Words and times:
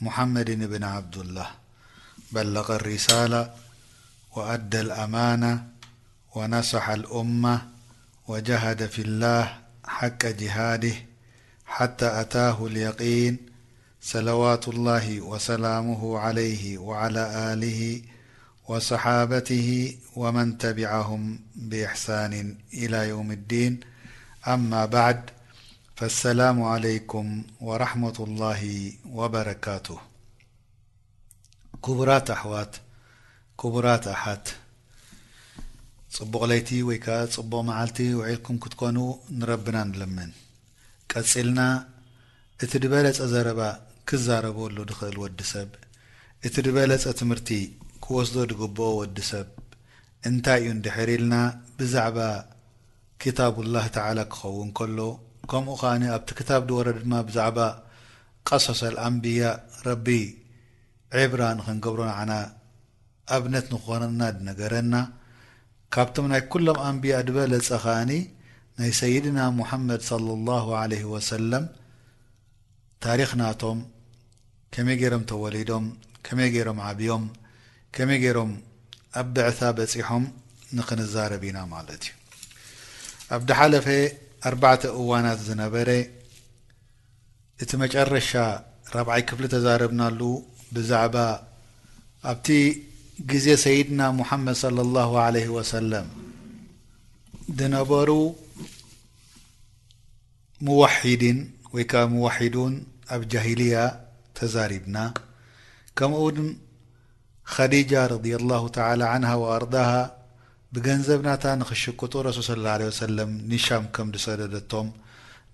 محمد 0.00 0.50
بن 0.50 0.84
عبدالله 0.84 1.46
بلغ 2.32 2.74
الرسالة 2.76 3.50
وأدى 4.36 4.80
الأمانة 4.80 5.66
ونصح 6.34 6.88
الأمة 6.88 7.62
وجهد 8.28 8.86
في 8.86 9.02
الله 9.02 9.58
حق 9.84 10.26
جهاده 10.26 10.94
حتى 11.66 12.20
اتاه 12.20 12.66
اليقين 12.66 13.38
سلوات 14.02 14.68
الله 14.68 15.20
وسلامه 15.20 16.18
عليه 16.18 16.78
وعلى 16.78 17.52
آله 17.52 18.02
وصحابته 18.68 19.96
ومن 20.16 20.58
تبعهم 20.58 21.40
بإحسان 21.56 22.56
الى 22.74 23.08
يوم 23.08 23.32
الدين 23.32 23.80
اما 24.48 24.84
بعد 24.86 25.30
ፍኣሰላሙ 25.98 26.56
ዓለይኩም 26.72 27.28
ወራሕመቱ 27.66 28.16
ላሂ 28.40 28.62
ወበረካቱ 29.18 29.86
ክቡራት 31.84 32.26
ኣሕዋት 32.34 32.74
ክቡራት 33.60 34.04
ኣሓት 34.14 34.44
ጽቡቕ 36.16 36.42
ለይቲ 36.50 36.68
ወይ 36.88 36.98
ከዓ 37.04 37.16
ጽቡቕ 37.36 37.60
መዓልቲ 37.70 37.98
ውዒልኩም 38.20 38.58
ክትኮኑ 38.64 38.98
ንረብና 39.38 39.76
ንልምን 39.90 40.30
ቀፂልና 41.12 41.60
እቲ 42.64 42.72
ድበለፀ 42.84 43.18
ዘረባ 43.34 43.60
ክዛረበሉ 44.10 44.76
ድኽእል 44.90 45.16
ወዲ 45.24 45.38
ሰብ 45.54 45.70
እቲ 46.46 46.54
ድበለፀ 46.66 47.04
ትምህርቲ 47.20 47.48
ክወስዶ 48.04 48.36
ድግብኦ 48.50 48.90
ወዲ 49.02 49.18
ሰብ 49.30 49.48
እንታይ 50.28 50.60
እዩ 50.64 50.70
ንድሕሪ 50.80 51.10
ኢልና 51.18 51.34
ብዛዕባ 51.80 52.18
ክታብላህ 53.22 53.86
ተዓላ 53.96 54.18
ክኸውን 54.34 54.70
ከሎ 54.80 54.98
ከምኡ 55.50 55.74
ከዓኒ 55.80 56.02
ኣብቲ 56.14 56.28
ክታብ 56.38 56.62
ድወረ 56.68 56.86
ድማ 57.02 57.12
ብዛዕባ 57.28 57.58
ቀሶሶልኣንብያ 58.48 59.42
ረቢ 59.86 60.06
ዒብራ 61.18 61.42
ንክንገብሮ 61.58 62.00
ንዓና 62.10 62.32
ኣብነት 63.36 63.66
ንክኾነና 63.74 64.22
ድነገረና 64.36 64.94
ካብቶም 65.94 66.26
ናይ 66.32 66.42
ኩሎም 66.52 66.78
ኣንብያ 66.88 67.14
ድበለፀ 67.28 67.68
ከኣኒ 67.84 68.10
ናይ 68.78 68.90
ሰይድና 69.00 69.38
ሙሓመድ 69.60 70.00
صለ 70.10 70.26
ላሁ 70.48 70.68
ለ 70.92 70.98
ወሰለም 71.14 71.64
ታሪክናቶም 73.06 73.78
ከመይ 74.74 74.96
ገይሮም 75.02 75.24
ተወሊዶም 75.30 75.84
ከመይ 76.26 76.48
ገይሮም 76.54 76.78
ዓብዮም 76.90 77.24
ከመይ 77.96 78.18
ገይሮም 78.24 78.50
ኣበዕታ 79.20 79.60
በፂሖም 79.78 80.24
ንክንዛረብና 80.78 81.58
ማለት 81.74 82.02
እዩ 82.08 82.12
ኣብድሓለፈ 83.36 83.86
ኣርባዕተ 84.48 84.82
እዋናት 85.00 85.38
ዝነበረ 85.48 85.88
እቲ 87.62 87.70
መጨረሻ 87.82 88.30
ረብዓይ 88.96 89.22
ክፍሊ 89.28 89.44
ተዛረብናሉ 89.54 90.20
ብዛዕባ 90.74 91.16
ኣብቲ 92.30 92.48
ግዜ 93.30 93.46
ሰይድና 93.64 94.00
ሙሓመድ 94.20 94.56
صለ 94.64 94.78
ላሁ 94.96 95.12
عለህ 95.26 95.46
ወሰለም 95.56 96.08
ዝነበሩ 97.58 98.10
ሙዋሒዲን 100.66 101.38
ወይ 101.74 101.84
ከ 101.92 102.02
ሙዋሒዱን 102.14 102.74
ኣብ 103.14 103.22
ጃሂልያ 103.32 103.76
ተዛሪብና 104.36 104.96
ከምኡን 105.98 106.48
ኸዲጃ 107.54 107.92
ረድያ 108.12 108.36
ላሁ 108.50 108.62
ተላ 108.76 109.00
عን 109.14 109.24
ኣርዳ 109.56 109.74
ብገንዘብናታ 110.74 111.44
ንኽሽቅጡ 111.60 112.12
ረሱል 112.26 112.44
ስ 112.86 112.90
ወሰለም 112.90 113.30
ኒሻም 113.50 113.84
ከም 113.96 114.08
ዲሰደደቶም 114.14 114.88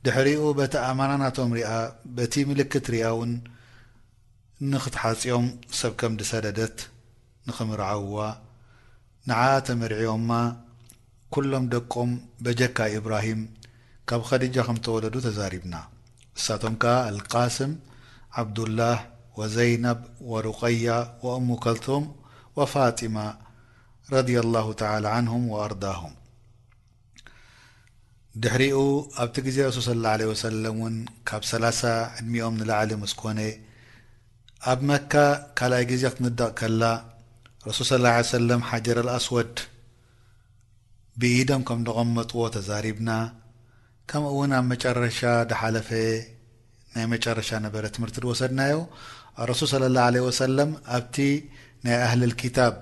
ድሕሪኡ 0.06 0.43
በቲ 0.59 0.75
ኣማና 0.91 1.12
ናቶም 1.23 1.50
ሪያ 1.56 1.69
በቲ 2.17 2.34
ምልክት 2.50 2.87
ሪያእውን 2.95 3.33
ንኽትሓጺኦም 4.73 5.47
ሰብ 5.81 5.93
ከም 6.00 6.15
ዲሰደደት 6.21 6.77
ንኽምርዓውዋ 7.49 8.19
ንዓ 9.31 9.41
ተመሪዕዎማ 9.69 10.31
ኵሎም 11.34 11.65
ደቆም 11.75 12.11
በጀካ 12.44 12.77
ኢብራሂም 12.99 13.41
ካብ 14.11 14.23
ኸዲጃ 14.31 14.56
ከም 14.67 14.77
እተወለዱ 14.81 15.15
ተዛሪብና 15.27 15.75
ንሳቶም 16.39 16.75
ከዓ 16.83 16.97
ኣልቃስም 17.11 17.73
ዓብዱላህ 18.41 18.99
ወዘይናብ 19.39 20.00
ወሩቀያ 20.31 20.91
ወእሙከልቶም 21.27 22.05
ወፋጢማ 22.59 23.17
ረ 24.11 24.15
ኣር 25.17 25.73
ድሕሪኡ 28.43 28.77
ኣብቲ 29.23 29.37
ግዜ 29.47 29.57
ርሱል 29.69 29.83
ስለ 29.87 29.99
ላ 30.05 30.11
ለ 30.21 30.27
ወሰለም 30.31 30.77
እውን 30.79 30.95
ካብ 31.29 31.43
3ላ0 31.49 31.83
ዕድሚኦም 32.19 32.55
ንላዕሊ 32.61 32.91
ምስ 33.01 33.12
ኮነ 33.21 33.41
ኣብ 34.73 34.79
መካ 34.89 35.12
ካልኣይ 35.59 35.85
ግዜ 35.91 36.03
ክትንደቕ 36.12 36.49
ከላ 36.61 36.83
ረሱል 37.69 37.87
ስላ 37.91 38.07
ሰለም 38.37 38.62
ሓጀር 38.69 38.99
ኣልኣስወድ 39.03 39.53
ብኢዶም 41.21 41.62
ከም 41.71 41.81
ደቖም 41.89 42.11
መጥዎ 42.19 42.39
ተዛሪብና 42.57 43.11
ከምኡ 44.12 44.33
ውን 44.39 44.55
ኣብ 44.59 44.65
መጨረሻ 44.73 45.21
ዳሓለፈ 45.51 45.91
ናይ 46.95 47.07
መጨረሻ 47.15 47.51
ነበረ 47.67 47.85
ትምህርቲ 47.97 48.17
ዝወሰድናዮ 48.25 48.79
ኣረሱል 49.43 49.71
ስለ 49.75 49.85
ላه 49.97 50.09
ለ 50.17 50.25
ወሰለም 50.29 50.73
ኣብቲ 50.97 51.17
ናይ 51.85 51.99
ኣህሊ 52.07 52.23
ልክታብ 52.33 52.75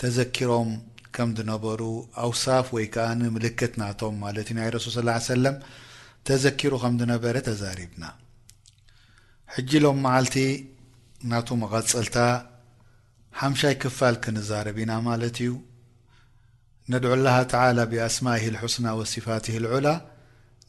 ተዘኪሮም 0.00 0.68
ከምዝነበሩ 1.16 1.80
ኣውሳፍ 2.24 2.66
ወይ 2.76 2.84
ከዓ 2.94 3.06
ንምልክት 3.20 3.72
ናቶም 3.80 4.14
ማለት 4.24 4.46
እዩ 4.50 4.54
ናይ 4.58 4.68
ረሱል 4.74 4.92
ስ 4.92 5.24
ሰለም 5.32 5.56
ተዘኪሩ 6.28 6.72
ከምዝነበረ 6.82 7.36
ተዛሪብና 7.48 8.04
ሕጂ 9.54 9.70
ሎም 9.84 9.98
መዓልቲ 10.04 10.36
ናቱ 11.30 11.48
መቐፅልታ 11.62 12.16
ሓምሻይ 13.40 13.74
ክፋል 13.82 14.16
ክንዛረብ 14.24 14.76
ኢና 14.82 14.92
ማለት 15.08 15.38
እዩ 15.44 15.50
ነድዑ 16.92 17.10
ኣላሃ 17.16 17.36
ተዓላ 17.52 17.78
ብኣስማይህል 17.90 18.56
ሕስና 18.62 18.86
ወሲፋትህልዑላ 19.00 19.88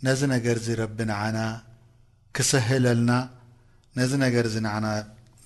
ነዚ 0.08 0.22
ነገር 0.36 0.58
ዝ 0.66 0.75
ረቢ 0.81 1.00
ንዓና 1.12 1.38
ክሰህለልና 2.38 3.12
ነዚ 4.00 4.12
ነገር 4.25 4.46
እዚ 4.50 4.58
ንዓና 4.68 4.88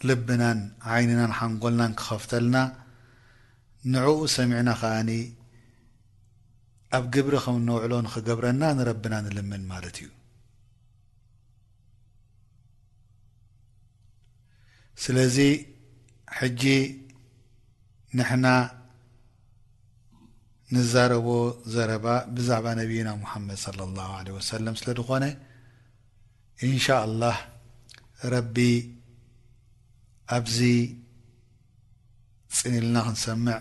ልብናን 0.08 0.60
ዓይንናን 0.94 1.32
ሓንጎልናን 1.42 1.94
ክኸፍተልና 2.00 2.56
ንዕኡ 3.94 4.14
ሰሚዕና 4.36 4.70
ከዓኒ 4.82 5.10
ኣብ 6.98 7.06
ግብሪ 7.16 7.34
ከም 7.44 7.56
እነውዕሎ 7.62 7.94
ንክገብረና 8.06 8.64
ንረብና 8.78 9.14
ንልምን 9.26 9.64
ማለት 9.72 9.96
እዩ 10.02 10.10
ስለዚ 15.04 15.38
ሕጂ 16.38 16.62
ንሕና 18.18 18.46
ንዛረቦ 20.76 21.28
ዘረባ 21.74 22.06
ብዛዕባ 22.36 22.66
ነብይና 22.82 23.10
ሙሓመድ 23.24 23.60
ለ 23.80 24.00
ኣላሁ 24.08 24.16
ለ 24.28 24.36
ወሰለም 24.38 24.76
ስለ 24.82 24.90
ዝኾነ 25.00 25.26
እንሻ 26.68 26.86
ላህ 27.22 27.38
ረቢ 28.34 28.58
ኣብዚ 30.38 30.58
ፅኒኢልና 32.58 32.98
ክንሰምዕ 33.08 33.58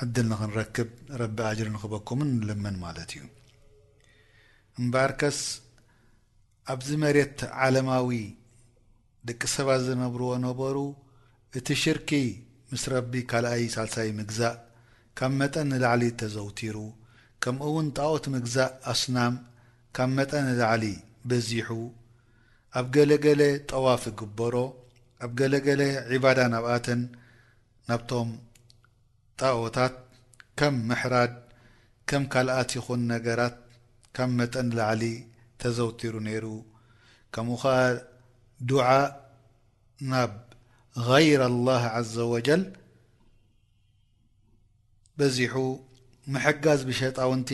ሕድል 0.00 0.26
ንኽንረክብ 0.30 0.88
ረቢ 1.20 1.36
ኣጅሪ 1.50 1.68
ንኽበኩምን 1.74 2.30
ንልመን 2.38 2.74
ማለት 2.82 3.10
እዩ 3.16 3.22
እምበርከስ 4.80 5.38
ኣብዚ 6.72 6.88
መሬት 7.02 7.38
ዓለማዊ 7.64 8.08
ደቂ 9.28 9.40
ሰባት 9.54 9.80
ዝነብርዎ 9.86 10.30
ነበሩ 10.46 10.76
እቲ 11.58 11.68
ሽርኪ 11.82 12.10
ምስ 12.70 12.82
ረቢ 12.92 13.12
ካልኣይ 13.30 13.64
ሳልሳይ 13.74 14.10
ምግዛእ 14.18 14.56
ካብ 15.18 15.32
መጠን 15.40 15.66
ንላዕሊ 15.72 16.02
ተዘውቲሩ 16.20 16.76
ከምኡ 17.44 17.64
እውን 17.70 17.86
ጣዖቲ 17.98 18.24
ምግዛእ 18.34 18.70
ኣስናም 18.92 19.34
ካብ 19.98 20.10
መጠን 20.18 20.44
ንላዕሊ 20.50 20.84
በዚሑ 21.30 21.68
ኣብ 22.78 22.86
ገለገሌ 22.96 23.42
ጠዋፍ 23.72 24.04
እግበሮ 24.12 24.54
ኣብ 25.26 25.30
ገለገለ 25.40 25.82
ዒባዳ 26.12 26.38
ናብኣተን 26.54 27.02
ናብቶም 27.90 28.28
ጣቦታት 29.40 29.94
ከም 30.58 30.74
ምሕራድ 30.88 31.32
ከም 32.10 32.24
ካልኣት 32.32 32.70
ይኹን 32.76 33.00
ነገራት 33.12 33.56
ካም 34.16 34.30
መጠን 34.38 34.68
ላዕሊ 34.78 35.02
ተዘውቲሩ 35.62 36.14
ነይሩ 36.26 36.44
ከምኡ 37.34 37.58
ኸዓ 37.62 37.76
ድዓ 38.68 38.86
ናብ 40.10 40.34
غይረ 41.08 41.40
ኣلላه 41.50 41.82
عዘ 41.96 42.14
ወጀል 42.34 42.62
በዚሑ 45.18 45.54
ምሕጋዝ 46.32 46.80
ብሸጣውንቲ 46.88 47.50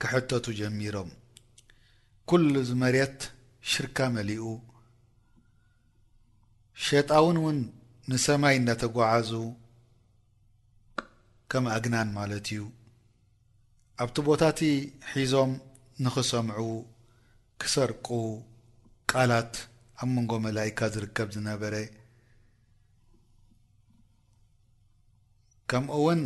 ክሕተቱ 0.00 0.44
ጀሚሮም 0.60 1.10
ኩሉ 2.30 2.54
ዚ 2.68 2.74
መሬት 2.82 3.18
ሽርካ 3.72 3.98
መሊኡ 4.16 4.44
ሸጣውን 6.86 7.36
እውን 7.42 7.58
ንሰማይ 8.10 8.54
እናተጓዓዙ 8.60 9.30
ከም 11.56 11.66
ኣግናን 11.74 12.08
ማለት 12.16 12.46
እዩ 12.54 12.62
ኣብቲ 14.02 14.16
ቦታ 14.28 14.42
እቲ 14.52 14.60
ሒዞም 15.18 15.52
ንኽሰምዑ 16.04 16.58
ክሰርቁ 17.62 18.06
ቃላት 19.10 19.52
ኣብ 20.00 20.08
መንጎ 20.14 20.32
መላይካ 20.46 20.78
ዝርከብ 20.94 21.28
ዝነበረ 21.36 21.74
ከምኡእውን 25.70 26.22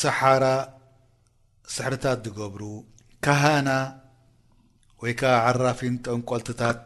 ሰሓራ 0.00 0.44
ስሕርታት 1.76 2.20
ዝገብሩ 2.30 2.62
ካሃና 3.26 3.68
ወይ 5.04 5.12
ከዓ 5.20 5.34
ዓራፊን 5.52 5.96
ጠንቆልትታት 6.06 6.84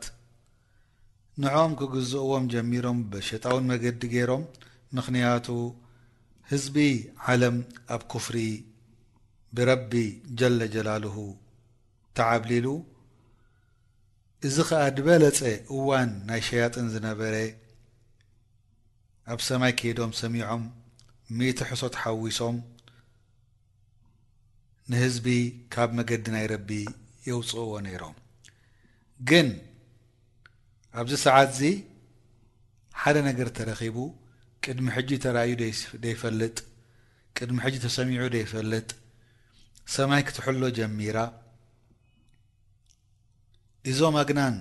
ንኦም 1.43 1.73
ክግዝእዎም 1.81 2.44
ጀሚሮም 2.55 2.99
ብሸጣውን 3.14 3.64
መገዲ 3.73 3.99
ገይሮም 4.17 4.44
ምኽንያቱ 4.97 5.47
ህዝቢ 6.50 6.78
ዓለም 7.32 7.56
ኣብ 7.94 8.02
ክፍሪ 8.12 8.37
ብረቢ 9.56 9.93
ጀለጀላልሁ 10.38 11.16
ተዓብሊሉ 12.19 12.66
እዚ 14.46 14.56
ከዓ 14.69 14.82
ድበለፀ 14.96 15.40
እዋን 15.76 16.10
ናይ 16.28 16.40
ሸያጢን 16.48 16.88
ዝነበረ 16.94 17.34
ኣብ 19.34 19.40
ሰማይ 19.46 19.72
ከይዶም 19.81 20.12
ሰሚዖም 20.20 20.62
ሚት 21.38 21.58
ሕሶት 21.70 21.94
ሓዊሶም 22.02 22.56
ንህዝቢ 24.93 25.26
ካብ 25.75 25.90
መገዲ 26.00 26.25
ናይ 26.34 26.46
ረቢ 26.52 26.69
የውፅእዎ 27.28 27.70
ነይሮም 27.87 28.16
ግን 29.31 29.48
ኣብዚ 31.00 31.12
ሰዓት 31.26 31.48
እዚ 31.54 31.62
ሓደ 33.00 33.16
ነገር 33.28 33.48
ተረኺቡ 33.58 33.96
ቅድሚ 34.64 34.87
ሕጂ 34.97 35.11
ተራእዩ 35.25 35.56
ይፈልጥ 36.12 36.56
ቅድሚ 37.38 37.56
ሕጂ 37.64 37.75
ተሰሚዑ 37.87 38.23
ደይፈልጥ 38.35 38.88
ሰማይ 39.94 40.23
ክትሕሎ 40.29 40.62
ጀሚራ 40.79 41.19
እዞም 43.91 44.14
ኣግናን 44.23 44.55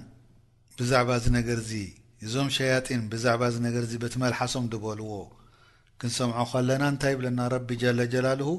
ብዛዕባ 0.80 1.12
ዚ 1.24 1.32
ነገርዚ 1.38 1.72
እዞም 2.26 2.50
ሸያጢን 2.56 3.04
ብዛዕባ 3.12 3.44
ነገር 3.68 3.84
ዚ 3.92 3.94
በቲመልሓሶም 4.04 4.66
ዝበልዎ 4.74 5.12
ክንሰምዖ 6.02 6.38
ከለና 6.52 6.84
እንታይ 6.94 7.14
ይብለና 7.16 7.40
ረቢ 7.54 7.70
ጀለጀላልሁ 7.84 8.50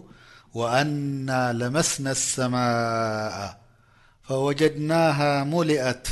ወኣና 0.60 1.28
ለመስነ 1.60 2.06
ሰማء 2.34 3.38
ፈወጀድናሃ 4.28 5.18
ሙሊኣት 5.52 6.06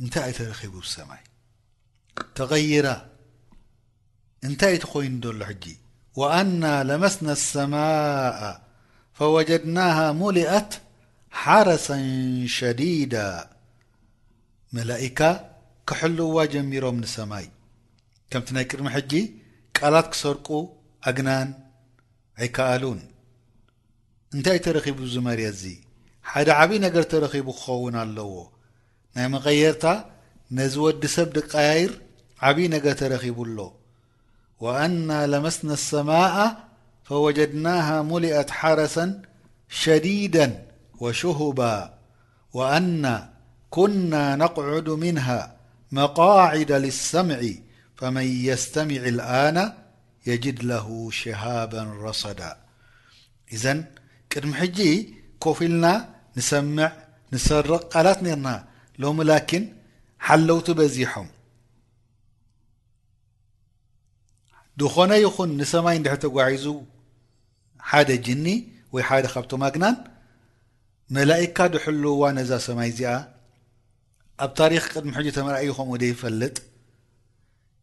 እንታይ 0.00 0.24
ኣይ 0.28 0.32
ተረኪቡ 0.38 0.74
ብሰማይ 0.86 1.22
ተቐይራ 2.38 2.88
እንታይ 4.46 4.74
እቲ 4.76 4.84
ኾይኑ 4.92 5.14
ዘሎ 5.28 5.40
ሕጂ 5.50 5.64
ወአና 6.20 6.62
ለመስነ 6.88 7.28
ሰማእ 7.48 8.56
ፈወጀድናሃ 9.18 9.96
ሙሊኣት 10.20 10.72
ሓረሰን 11.42 12.04
ሸዲዳ 12.56 13.14
መላእካ 14.76 15.20
ክሕልዋ 15.90 16.36
ጀሚሮም 16.54 16.96
ንሰማይ 17.02 17.46
ከምቲ 18.32 18.48
ናይ 18.56 18.64
ቅድሚ 18.70 18.88
ሕጂ 18.96 19.12
ቃላት 19.78 20.06
ክሰርቁ 20.12 20.46
ኣግናን 21.08 21.48
ኣይከኣሉን 22.40 23.00
እንታይ 24.36 24.58
ተረኺቡ 24.64 24.98
ዝመርዚ 25.14 25.62
ሓደ 26.30 26.48
ዓበዪ 26.62 26.78
ነገር 26.86 27.04
ተረኺቡ 27.12 27.46
ክኸውን 27.58 27.94
ኣለዎ 28.02 28.32
ናይ 29.16 29.26
መቐየርታ 29.34 29.84
ነዝ 30.56 30.74
ወዲ 30.84 31.02
ሰብ 31.14 31.28
ድቀያይር 31.36 31.92
عبي 32.42 32.68
نجه 32.68 32.92
ترخب 32.92 33.40
ل 33.40 33.70
وأنا 34.60 35.26
لمثنا 35.26 35.72
السماء 35.72 36.56
فوجدناها 37.04 38.02
ملئت 38.02 38.50
حرسا 38.50 39.22
شديدا 39.68 40.66
وشهبا 41.00 41.94
وأنا 42.52 43.30
كنا 43.70 44.36
نقعد 44.36 44.88
منها 44.88 45.56
مقاعد 45.92 46.72
للسمع 46.72 47.40
فمن 47.96 48.22
يستمع 48.26 48.94
الآن 48.96 49.72
يجد 50.26 50.62
له 50.64 51.08
شهابا 51.12 51.82
رصدا 52.02 52.56
إذ 53.52 53.82
قدم 54.36 54.54
حجي 54.54 55.14
كفلنا 55.44 56.08
نسمع 56.36 56.92
نسرق 57.32 57.96
قلت 57.96 58.22
نرنا 58.22 58.64
لم 58.98 59.22
لكن 59.22 59.72
حلوت 60.18 60.70
بزحم 60.70 61.26
ንኾነ 64.82 65.12
ይኹን 65.24 65.50
ንሰማይ 65.60 65.94
እንድሕ 65.98 66.14
ተጓዒዙ 66.24 66.64
ሓደ 67.90 68.08
ጅኒ 68.26 68.46
ወይ 68.94 69.02
ሓደ 69.08 69.24
ካብቶማግናን 69.34 69.96
መላእካ 71.16 71.58
ድሕልውዋ 71.74 72.22
ነዛ 72.38 72.50
ሰማይ 72.68 72.88
እዚኣ 72.92 73.12
ኣብ 74.44 74.50
ታሪክ 74.60 74.84
ቅድሚ 74.92 75.10
ሕጂ 75.18 75.28
ተመርእዩ 75.36 75.68
ከምኡ 75.78 75.94
ደይፈልጥ 76.02 76.56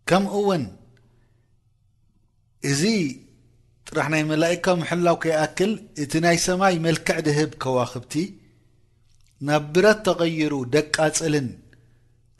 ከምውን 0.09 0.63
እዚ 2.71 2.81
ጥራሕ 3.87 4.07
ናይ 4.13 4.23
መላእካ 4.31 4.65
ምሕላው 4.81 5.17
ከይኣክል 5.23 5.71
እቲ 6.03 6.11
ናይ 6.25 6.37
ሰማይ 6.47 6.75
መልክዕ 6.85 7.17
ድህብ 7.27 7.51
ከዋክብቲ 7.63 8.13
ናብ 9.47 9.65
ብረት 9.73 9.99
ተቐይሩ 10.07 10.53
ደቃፅልን 10.75 11.47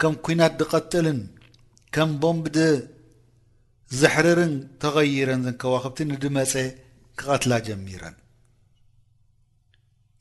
ከም 0.02 0.14
ኲናት 0.26 0.54
ዝቐጥልን 0.62 1.20
ከም 1.96 2.10
ቦምብዲ 2.22 2.56
ዘሕርርን 4.02 4.54
ተغይረን 4.84 5.42
ዘን 5.46 5.56
ከዋኽብቲ 5.62 5.98
ንድመፀ 6.12 6.54
ክቐትላ 7.20 7.54
ጀሚረን 7.68 8.16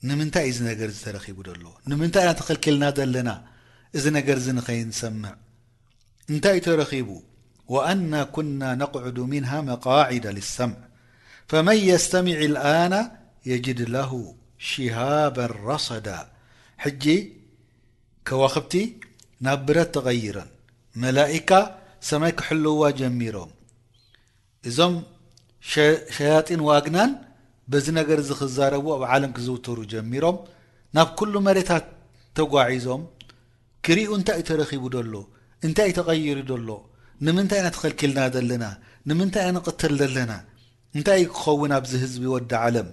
ንምንታይ 0.08 0.46
እዚ 0.52 0.58
ነገር 0.70 0.90
ተረኺቡ 1.04 1.38
ዘሎ 1.48 1.62
ንምንታይ 1.90 2.24
ናተኸልክልና 2.28 2.84
ዘለና 2.98 3.30
እዚ 3.98 4.04
ነገር 4.18 4.38
ዚ 4.44 4.48
ንኸይንሰምዕ 4.58 5.32
እንታይ 6.32 6.54
እዩ 6.58 6.62
ተረኺቡ 6.66 7.08
ወአና 7.74 8.12
ኩና 8.36 8.62
ነቕዕዱ 8.82 9.16
ምንሃ 9.32 9.52
መቃዒዳ 9.68 10.24
ልሰምዕ 10.38 10.80
ፈመን 11.52 11.78
የስተሚዕ 11.90 12.38
ልኣና 12.54 12.94
የጅድ 13.50 13.80
ለሁ 13.94 14.10
ሽሃባ 14.68 15.36
ረሰዳ 15.68 16.08
ሕጂ 16.84 17.04
ከዋኽብቲ 18.28 18.74
ናብ 19.46 19.60
ብረት 19.68 19.90
ተغይረን 19.96 20.50
መላእካ 21.02 21.50
ሰማይ 22.08 22.32
ክሕልውዋ 22.38 22.82
ጀሚሮም 23.00 23.50
እዞም 24.68 24.94
ሸያጢን 26.16 26.62
ዋግናን 26.68 27.10
በዚ 27.72 27.86
ነገር 27.98 28.18
እዚ 28.22 28.30
ክዛረቡ 28.40 28.86
ኣብ 28.96 29.02
ዓለም 29.14 29.30
ክዝውትሩ 29.36 29.76
ጀሚሮም 29.92 30.36
ናብ 30.96 31.08
ኩሉ 31.18 31.34
መሬታት 31.48 31.86
ተጓዒዞም 32.38 33.02
ክርኡ 33.86 34.10
እንታይ 34.18 34.36
እዩ 34.40 34.46
ተረኺቡ 34.50 34.84
ዘሎ 34.94 35.14
እንታይ 35.66 35.88
እዩ 35.90 35.94
ተቐይሩ 35.98 36.38
ዘሎ 36.50 36.70
ንምንታይ 37.26 37.60
ኢናተኸልኪልና 37.62 38.20
ዘለና 38.34 38.64
ንምንታይ 39.08 39.44
ኢና 39.48 39.56
ንቕተል 39.58 39.94
ዘለና 40.02 40.32
እንታይ 40.96 41.18
እዩ 41.22 41.26
ክኸውን 41.36 41.72
ኣብዚ 41.78 41.92
ህዝቢ 42.04 42.24
ወዲ 42.34 42.52
ዓለም 42.64 42.88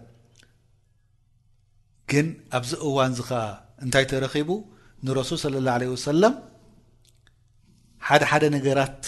ግን 2.14 2.28
ኣብዚ 2.58 2.72
እዋን 2.90 3.12
እዚ 3.16 3.20
ኸዓ 3.30 3.42
እንታይ 3.86 4.06
ተረኺቡ 4.12 4.50
ንረሱል 5.08 5.40
ስለ 5.46 5.56
ላ 5.68 5.76
ለ 5.82 5.92
ወሰለም 5.96 6.34
ሓደ 8.12 8.24
ሓደ 8.30 8.46
ነገራት 8.54 9.02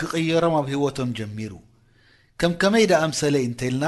ክቕየሮም 0.00 0.52
ኣብ 0.58 0.66
ሂወቶም 0.72 1.08
ጀሚሩ 1.18 1.52
ከም 2.40 2.52
ከመይ 2.60 2.84
ድኣ 2.90 3.00
ምሰለይ 3.12 3.42
እንተልና 3.46 3.84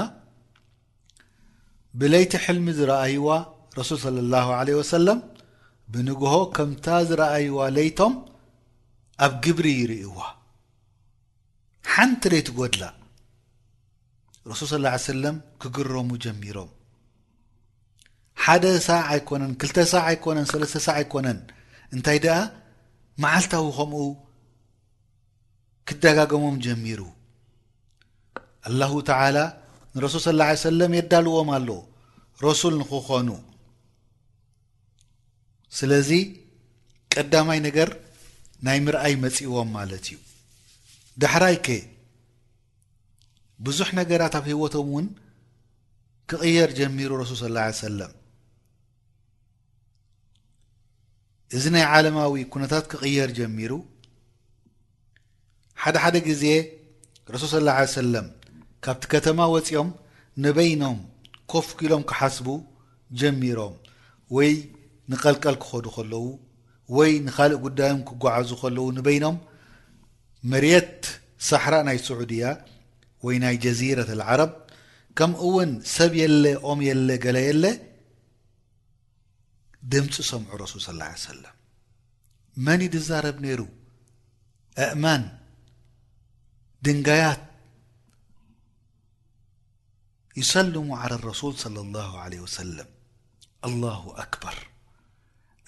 ብለይቲ 2.00 2.32
ሕልሚ 2.44 2.66
ዝረኣይዋ 2.78 3.28
ረሱል 3.80 3.98
صለ 4.04 4.16
ላه 4.32 4.46
ለ 4.68 4.74
ወሰለም 4.78 5.18
ብንግሆ 5.94 6.32
ከምታ 6.56 6.86
ዝረኣይዋ 7.10 7.58
ለይቶም 7.76 8.14
ኣብ 9.26 9.32
ግብሪ 9.44 9.66
ይርእይዋ 9.82 10.16
ሓንቲ 11.94 12.22
ለይትጎድላ 12.34 12.82
ረሱል 14.52 14.66
ስ 14.72 15.06
ሰለም 15.12 15.38
ክግረሙ 15.62 16.10
ጀሚሮም 16.24 16.70
ሓደ 18.46 18.64
ሰዕ 18.88 18.98
ኣይኮነን 19.14 19.54
ክልተ 19.62 19.76
ሰዕ 19.94 20.02
ኣይኮነን 20.12 20.48
ሰለስተ 20.54 20.76
ሰዕ 20.88 20.94
ኣይኮነን 21.00 21.40
እንታይ 21.94 22.20
ደኣ 22.26 22.38
ማዓልታዊ 23.22 23.66
ከምኡ 23.78 24.02
ክደጋገሞም 25.88 26.56
ጀሚሩ 26.64 27.00
አላሁ 28.68 28.92
ተዓላ 29.10 29.36
ንረሱል 29.94 30.20
ስላ 30.26 30.42
ሰለም 30.66 30.92
የዳልዎም 30.98 31.48
ኣሎ 31.56 31.68
ረሱል 32.46 32.74
ንክኾኑ 32.82 33.28
ስለዚ 35.78 36.10
ቀዳማይ 37.14 37.58
ነገር 37.66 37.88
ናይ 38.66 38.78
ምርኣይ 38.86 39.14
መፂእዎም 39.24 39.68
ማለት 39.78 40.04
እዩ 40.12 40.18
ዳሕራይ 41.22 41.56
ከ 41.66 41.76
ብዙሕ 43.66 43.88
ነገራት 44.00 44.34
ኣብ 44.40 44.46
ህወቶም 44.52 44.88
እውን 44.92 45.06
ክቅየር 46.30 46.70
ጀሚሩ 46.80 47.10
ረሱል 47.22 47.38
ስ 47.40 47.82
ሰለም 47.86 48.12
እዚ 51.56 51.64
ናይ 51.74 51.84
ዓለማዊ 51.94 52.32
ኩነታት 52.52 52.84
ክቕየር 52.92 53.30
ጀሚሩ 53.38 53.72
ሓደሓደ 55.82 56.16
ግዜ 56.28 56.44
ረሱል 57.34 57.48
ስላ 57.54 57.68
ሰለም 58.02 58.26
ካብቲ 58.84 59.02
ከተማ 59.14 59.38
ወፂኦም 59.54 59.90
ንበይኖም 60.44 60.98
ኮፍኪኢሎም 61.52 62.02
ክሓስቡ 62.10 62.46
ጀሚሮም 63.20 63.74
ወይ 64.36 64.50
ንቀልቀል 65.12 65.56
ክኸዱ 65.62 65.86
ከለዉ 65.96 66.24
ወይ 66.96 67.10
ንኻልእ 67.26 67.58
ጉዳዮም 67.66 68.00
ክጓዓዙ 68.08 68.50
ከለው 68.62 68.86
ንበይኖም 68.98 69.36
መርት 70.52 71.02
ሳሕራ 71.48 71.74
ናይ 71.88 71.98
ስዑድያ 72.06 72.44
ወይ 73.26 73.36
ናይ 73.44 73.56
ጀዚረት 73.64 74.10
ልዓረብ 74.20 74.52
ከምኡ 75.18 75.42
ውን 75.56 75.70
ሰብ 75.96 76.12
የለ 76.22 76.44
ኦም 76.70 76.78
የለ 76.88 77.08
ገለ 77.24 77.38
የለ 77.48 77.64
دم 79.82 80.08
ሰمع 80.10 80.54
رسل 80.54 80.80
صلى 80.80 80.94
اله 80.94 81.04
عليه 81.04 81.14
وسلم 81.14 81.46
من 82.56 82.90
ዛرب 83.08 83.40
نر 83.40 83.62
اእمن 84.78 85.22
ድንጋيት 86.82 87.38
يسلم 90.36 90.92
على 90.92 91.14
الرسول 91.14 91.56
صلى 91.58 91.80
الله 91.80 92.18
عليه 92.18 92.40
وسلم 92.40 92.86
الله 93.64 94.14
أكبر 94.22 94.54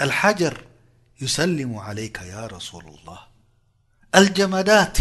الحجر 0.00 0.66
يسلم 1.20 1.76
عليك 1.76 2.16
يا 2.18 2.46
رسول 2.46 2.86
الله 2.86 3.20
الجمዳات 4.16 4.98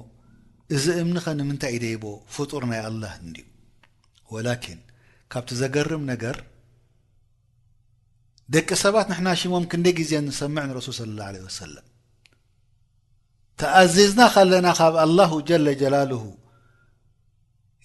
እዚ 0.76 0.86
እምኒኸ 1.02 1.26
ንምንታይ 1.40 1.76
ደይቦ 1.84 2.04
ፍጡር 2.36 2.64
ናይ 2.72 2.82
ኣልላህ 2.88 3.14
እንድዩ 3.26 3.46
ወላኪን 4.34 4.80
ካብቲ 5.32 5.50
ዘገርም 5.62 6.04
ነገር 6.12 6.38
ደቂ 8.54 8.70
ሰባት 8.84 9.08
ንሕና 9.12 9.28
ሽሞም 9.42 9.66
ክ 9.72 9.80
ንደ 9.82 9.88
ግዜ 10.00 10.12
ንሰምዕ 10.28 10.64
ንረሱል 10.70 10.96
ስለ 11.00 11.12
ላه 11.20 11.44
ወሰለም 11.48 11.86
ተኣዚዝና 13.60 14.22
ከለና 14.36 14.68
ካብ 14.80 14.96
ኣላሁ 15.06 15.32
ጀለ 15.50 15.68
ጀላልሁ 15.82 16.24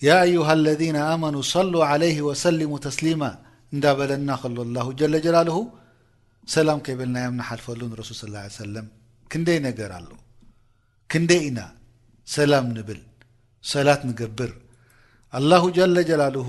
ያ 0.07 0.17
አዩሃ 0.25 0.49
ለذና 0.67 0.97
ኣመኑ 1.13 1.37
ሉ 1.73 1.83
ዓለይህ 1.91 2.19
ወሰሊሙ 2.29 2.71
ተስሊማ 2.87 3.23
እንዳ 3.75 3.85
በለና 3.99 4.31
ከሎ 4.43 4.57
ኣላሁ 4.67 4.87
ጀለጀላልሁ 5.01 5.59
ሰላም 6.57 6.81
ከይበልናዮም 6.85 7.37
ንሓልፈሉ 7.41 7.81
ንረሱል 7.93 8.17
ስ 8.21 8.55
ሰለም 8.63 8.87
ክንደይ 9.33 9.59
ነገር 9.69 9.91
ኣሎ 9.99 10.11
ክንደይ 11.13 11.41
ኢና 11.49 11.61
ሰላም 12.37 12.67
ንብል 12.77 13.01
ሰላት 13.73 14.03
ንገብር 14.09 14.51
አላሁ 15.39 15.63
ጀለ 15.77 15.97
ጀላልሁ 16.11 16.49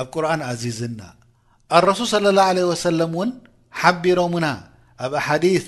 ኣብ 0.00 0.06
ቁርኣን 0.14 0.40
ኣዚዝና 0.50 1.00
ኣረሱል 1.76 2.08
صለى 2.14 2.30
ላه 2.38 2.48
ለ 2.56 2.66
ወሰለም 2.72 3.12
እውን 3.18 3.30
ሓቢሮምና 3.80 4.46
ኣብ 5.06 5.12
ኣሓዲስ 5.20 5.66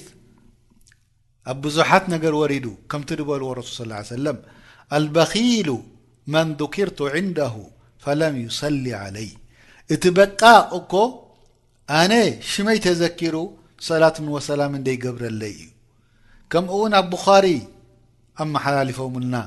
ኣብ 1.50 1.58
ብዙሓት 1.64 2.04
ነገር 2.14 2.32
ወሪዱ 2.40 2.66
ከምቲ 2.90 3.08
ንበልዎ 3.20 3.48
ረሱል 3.62 3.90
ስ 3.98 4.00
ه 4.02 4.08
ሰለም 4.16 4.36
አልበኪሉ 4.98 5.68
መን 6.34 6.48
ذኪርቱ 6.60 6.98
ዕንዳሁ 7.18 7.54
ፈለም 8.04 8.34
ዩሰሊ 8.46 8.84
ዓለይ 9.02 9.28
እቲ 9.94 10.02
በቃቅ 10.18 10.68
እኮ 10.80 10.92
ኣነ 12.00 12.12
ሽመይ 12.52 12.78
ተዘኪሩ 12.86 13.36
ሰላትን 13.88 14.26
ወሰላም 14.36 14.72
እንደይገብረለይ 14.78 15.54
እዩ 15.64 15.68
كمኡ 16.52 16.71
ون 16.83 16.95
ኣب 17.00 17.11
بخار 17.14 17.47
أمحللفملናا 18.43 19.43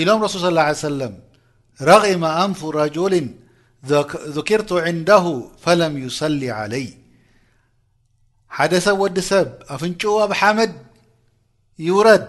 إلم 0.00 0.18
رسول 0.24 0.40
صلىاله 0.42 0.60
عليه 0.68 0.78
وسلم 0.88 1.14
رقم 1.92 2.22
أنف 2.44 2.60
رجل 2.82 3.14
ذكرت 4.38 4.70
عنده 4.86 5.24
فلم 5.64 5.92
يصلي 6.06 6.50
علي 6.60 6.86
حد 8.56 8.72
سብ 8.86 8.98
ود 9.02 9.18
سብ 9.30 9.48
أفن 9.74 9.92
ኣب 10.22 10.32
حمድ 10.40 10.72
يورد 11.88 12.28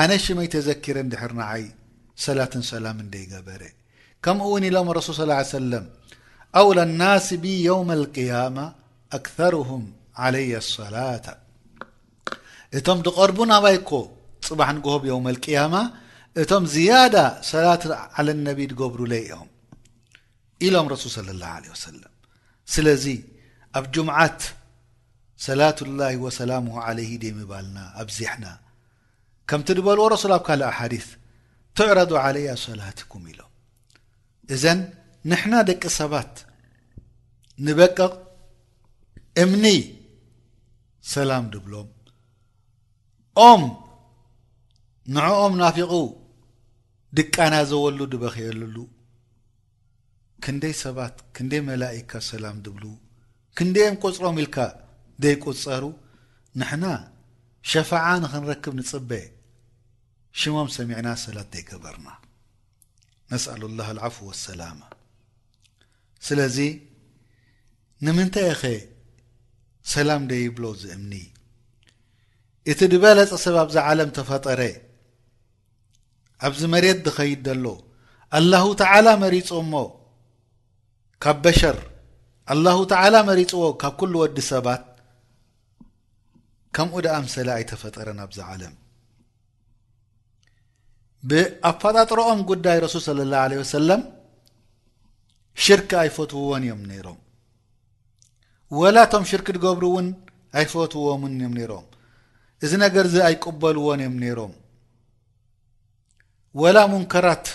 أن 0.00 0.12
شمي 0.24 0.46
تزكر 0.54 0.96
دحر 1.12 1.32
نعي 1.38 1.66
سلة 2.24 2.52
سلام 2.72 2.98
ديقበر 3.12 3.62
كمون 4.22 4.64
إلم 4.70 4.88
رسول 4.98 5.14
صىاله 5.22 5.34
عيه 5.40 5.44
وسلم 5.58 5.84
أولى 6.60 6.82
الناس 6.88 7.26
ب 7.42 7.44
يوم 7.70 7.88
القيامة 8.00 8.64
أكثرهم 9.18 9.82
علي 10.24 10.52
الصلاة 10.64 11.26
እቶም 12.78 12.98
ድቐርቡ 13.06 13.38
ናባይኮ 13.52 13.90
ፅባሕ 14.48 14.68
ንጎሆብዮ 14.76 15.12
መልቅያማ 15.26 15.74
እቶም 16.42 16.64
ዝያዳ 16.74 17.16
ሰላት 17.50 17.82
ዓለ 18.20 18.28
ነቢ 18.48 18.58
ድገብሩ 18.70 19.00
ለይ 19.12 19.22
እዮም 19.28 19.48
ኢሎም 20.66 20.86
ረሱል 20.94 21.10
ስለ 21.16 21.28
ላ 21.42 21.50
ወሰላም 21.74 22.12
ስለዚ 22.74 23.04
ኣብ 23.78 23.84
ጅምዓት 23.94 24.40
ሰላትላሂ 25.46 26.14
ወሰላሙሁ 26.26 26.74
ዓለይ 26.86 27.10
ደምባልና 27.24 27.78
ኣብዜሕና 28.02 28.46
ከምቲ 29.50 29.68
ዝበልዎ 29.78 30.04
ረሱል 30.14 30.32
ኣብ 30.38 30.42
ካልእ 30.48 30.66
ኣሓዲስ 30.70 31.06
ትዕረዱ 31.78 32.12
ዓለይ 32.24 32.46
ኣሰላትኩም 32.56 33.22
ኢሎም 33.32 33.46
እዘን 34.56 34.80
ንሕና 35.30 35.54
ደቂ 35.70 35.82
ሰባት 36.00 36.34
ንበቅቕ 37.68 38.10
እምኒ 39.44 39.66
ሰላም 41.14 41.44
ድብሎም 41.54 41.88
ኦም 43.48 43.62
ንዕኦም 45.14 45.54
ናፊቑ 45.60 45.92
ድቃና 47.18 47.54
ዘወሉ 47.70 47.98
ድበክየሉሉ 48.12 48.76
ክንደይ 50.44 50.74
ሰባት 50.82 51.14
ክንደይ 51.36 51.62
መላኢካ 51.70 52.12
ሰላም 52.30 52.56
ድብሉ 52.64 52.84
ክንደኦም 53.58 53.96
ቈፅሮም 54.02 54.36
ኢልካ 54.44 54.56
ዘይቈፀሩ 55.24 55.84
ንሕና 56.60 56.84
ሸፋዓ 57.70 58.04
ንክንረክብ 58.24 58.74
ንፅበ 58.80 59.10
ሽሞም 60.40 60.68
ሰሚዕና 60.76 61.08
ሰላት 61.24 61.50
ዘይገበርና 61.56 62.08
ነስኣሉላሃ 63.32 63.88
ልዓፉ 63.98 64.16
ወሰላማ 64.30 64.80
ስለዚ 66.28 66.58
ንምንታይ 68.06 68.46
ኢኸ 68.54 68.64
ሰላም 69.94 70.22
ደይብሎ 70.30 70.64
ዝእምኒ 70.82 71.14
እቲ 72.70 72.80
ድበለፀ 72.92 73.30
ሰብ 73.42 73.54
ኣብዛ 73.62 73.76
ዓለም 73.90 74.08
ተፈጠረ 74.16 74.60
ኣብዚ 76.46 76.60
መሬት 76.74 76.98
ዝኸይድ 77.06 77.40
ደሎ 77.46 77.66
ኣላሁ 78.38 78.64
ተዓላ 78.80 79.06
መሪፅሞ 79.22 79.72
ካብ 81.24 81.38
በሸር 81.44 81.78
ኣላሁ 82.54 82.78
ተዓላ 82.92 83.14
መሪፅዎ 83.30 83.62
ካብ 83.82 83.94
ኩሉ 84.00 84.12
ወዲ 84.24 84.38
ሰባት 84.52 84.82
ከምኡ 86.76 86.94
ደኣምሰለ 87.06 87.48
ኣይተፈጠረን 87.56 88.18
ኣብዛ 88.26 88.38
ዓለም 88.52 88.74
ብኣፈጣጥሮኦም 91.30 92.40
ጉዳይ 92.50 92.76
ረሱል 92.84 93.02
ስለ 93.08 93.20
ላ 93.32 93.42
ለ 93.50 93.60
ወሰለም 93.62 94.02
ሽርኪ 95.64 95.90
ኣይፈትውዎን 96.04 96.62
እዮም 96.66 96.82
ነይሮም 96.90 97.18
ወላ 98.80 98.96
ቶም 99.14 99.24
ሽርኪ 99.32 99.48
ዝገብሩ 99.56 99.84
እውን 99.92 100.06
ኣይፈትውዎምን 100.60 101.32
እዮም 101.38 101.54
ነይሮም 101.60 101.86
እዚ 102.64 102.72
ነገር 102.84 103.04
ዚ 103.12 103.16
ኣይቀበልዎን 103.28 104.00
እዮም 104.04 104.16
ነይሮም 104.22 104.52
ወላ 106.60 106.76
ሙንከራት 106.92 107.46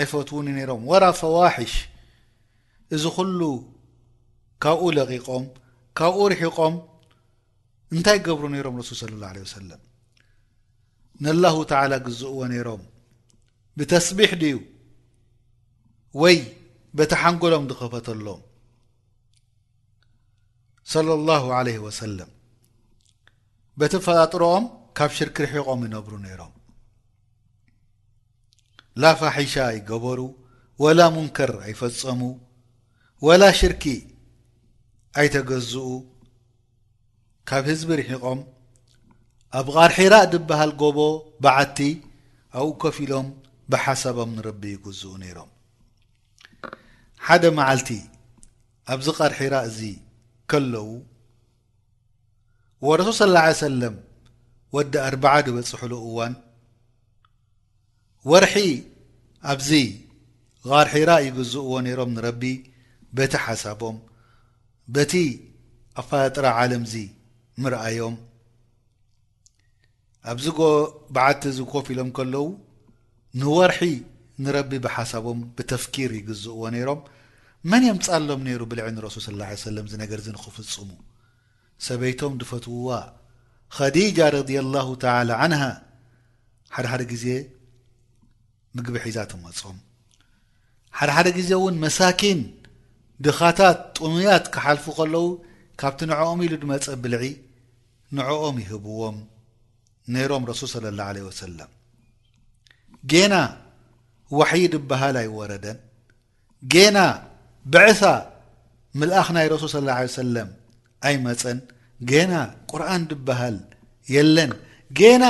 ኣይፈትውን 0.00 0.46
ነይሮም 0.58 0.82
ወላ 0.90 1.04
ፈዋሒሽ 1.20 1.74
እዚ 2.96 3.04
ኩሉ 3.18 3.40
ካብኡ 4.64 4.82
ለቂቖም 4.96 5.44
ካብኡ 5.98 6.18
ርሒቆም 6.32 6.74
እንታይ 7.94 8.18
ገብሩ 8.26 8.44
ነይሮም 8.54 8.74
ረሱል 8.80 8.96
ስለ 9.02 9.12
ላه 9.22 9.30
ለ 9.36 9.46
ሰለም 9.56 9.80
ንላه 11.24 11.56
ተላ 11.70 11.92
ግዝእዎ 12.06 12.36
ነይሮም 12.54 12.82
ብተስቢሕ 13.78 14.30
ድዩ 14.42 14.56
ወይ 16.22 16.36
በቲ 16.98 17.12
ሓንጎሎም 17.22 17.64
ዝኸፈተሎም 17.70 18.42
ለ 21.08 21.16
ላሁ 21.28 21.44
ለ 21.66 21.70
ወሰለም 21.86 22.30
በተፈጣጥሮኦም 23.80 24.64
ካብ 24.98 25.10
ሽርኪ 25.16 25.36
ርሒቆም 25.48 25.80
ይነብሩ 25.86 26.14
ነይሮም 26.26 26.52
ላ 29.02 29.12
ፋሒሻ 29.20 29.54
ይገበሩ 29.78 30.20
ወላ 30.84 31.00
ሙንከር 31.16 31.52
ኣይፈፀሙ 31.66 32.20
ወላ 33.26 33.42
ሽርኪ 33.58 33.84
ኣይተገዝኡ 35.22 35.88
ካብ 37.50 37.64
ህዝቢ 37.72 37.88
ርሒቖም 38.02 38.40
ኣብ 39.60 39.66
ቃርሒራ 39.76 40.14
ድብሃል 40.32 40.72
ጎቦ 40.82 40.98
ባዓቲ 41.44 41.78
ኣብኡ 42.60 42.72
ከፍ 42.82 42.96
ኢሎም 43.04 43.28
ብሓሳቦም 43.72 44.30
ንረቢ 44.36 44.62
ይገዝኡ 44.74 45.12
ነይሮም 45.22 45.50
ሓደ 47.26 47.42
መዓልቲ 47.58 47.90
ኣብዚ 48.94 49.06
ቃርሒራ 49.20 49.54
እዚ 49.70 49.80
ከለዉ 50.50 50.86
ወረሱል 52.88 53.16
ስላ 53.20 53.36
ሰለም 53.64 53.96
ወዲ 54.76 54.92
ኣርበዓ 55.08 55.32
ዝበፅሑሉ 55.46 55.92
እዋን 56.08 56.34
ወርሒ 58.30 58.54
ኣብዚ 59.52 59.70
غርሒራ 60.70 61.10
ይግዝእዎ 61.26 61.70
ነይሮም 61.86 62.10
ንረቢ 62.16 62.42
በቲ 63.16 63.32
ሓሳቦም 63.44 63.96
በቲ 64.94 65.12
ኣፋላጥራ 66.00 66.46
ዓለም 66.62 66.82
እዚ 66.88 66.94
ምርኣዮም 67.62 68.16
ኣብዚ 70.32 70.46
ጎባዓቲ 70.60 71.42
ዝኮፍ 71.58 71.86
ኢሎም 71.94 72.10
ከለዉ 72.18 72.44
ንወርሒ 73.40 73.82
ንረቢ 74.44 74.72
ብሓሳቦም 74.86 75.38
ብተፍኪር 75.56 76.10
ይግዝእዎ 76.20 76.60
ነይሮም 76.76 77.00
መን 77.70 77.82
እዮም 77.86 78.00
ፃሎም 78.08 78.42
ነይሩ 78.48 78.60
ብልዕሊ 78.72 78.90
ንረሱል 78.98 79.22
ስ 79.28 79.62
ሰለም 79.68 79.86
ዚ 79.92 80.02
ነገር 80.04 80.18
እዚ 80.22 80.28
ንኽፍፅሙ 80.36 80.88
ሰበይቶም 81.86 82.32
ድፈትውዋ 82.40 82.90
ኸዲጃ 83.78 84.18
ረዲ 84.36 84.52
ላሁ 84.74 84.88
ተላ 85.02 85.30
ዓን 85.44 85.52
ሓደሓደ 86.76 87.02
ግዜ 87.12 87.26
ምግቢ 88.78 88.96
ሒዛ 89.04 89.18
እመጾም 89.36 89.78
ሓደሓደ 90.98 91.28
ግዜ 91.38 91.50
እውን 91.60 91.76
መሳኪን 91.84 92.40
ድኻታት 93.24 93.78
ጥሙያት 93.98 94.44
ክሓልፉ 94.54 94.84
ከለዉ 94.98 95.26
ካብቲ 95.80 96.00
ንዕኦም 96.10 96.40
ኢሉ 96.46 96.52
ድመፀ 96.62 96.86
ብልዒ 97.04 97.24
ንዕኦም 98.16 98.56
ይህብዎም 98.64 99.16
ነይሮም 100.14 100.44
ረሱል 100.50 100.68
ስለ 100.74 100.84
ላ 100.98 101.06
ለ 101.16 101.18
ወሰላም 101.30 101.70
ጌና 103.10 103.34
ዋሕይ 104.38 104.64
ድበሃል 104.74 105.16
ኣይወረደን 105.22 105.78
ጌና 106.72 106.96
ብዕሳ 107.74 108.02
ምልኣኽ 109.00 109.28
ናይ 109.36 109.46
ረሱል 109.54 109.70
ስ 109.74 110.14
ሰለም 110.18 110.48
ኣይመፀን 111.08 111.58
ጌና 112.10 112.32
ቁርኣን 112.70 113.02
ድበሃል 113.10 113.56
የለን 114.14 114.50
ገና 115.00 115.24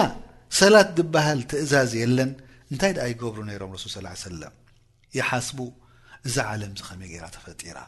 ሰላት 0.59 0.89
ድበሃል 0.99 1.41
ትእዛዝ 1.51 1.91
የለን 2.03 2.31
እንታይ 2.73 2.93
ድኣ 2.97 3.05
ይገብሩ 3.13 3.41
ነይሮም 3.49 3.73
ረሱል 3.77 3.91
ስ 3.95 4.21
ሰለም 4.25 4.55
ይሓስቡ 5.19 5.59
እዛ 6.29 6.37
ዓለም 6.53 6.73
ዚ 6.79 6.83
ከመይ 6.89 7.09
ጌይራ 7.13 7.27
ተፈጢራ 7.37 7.79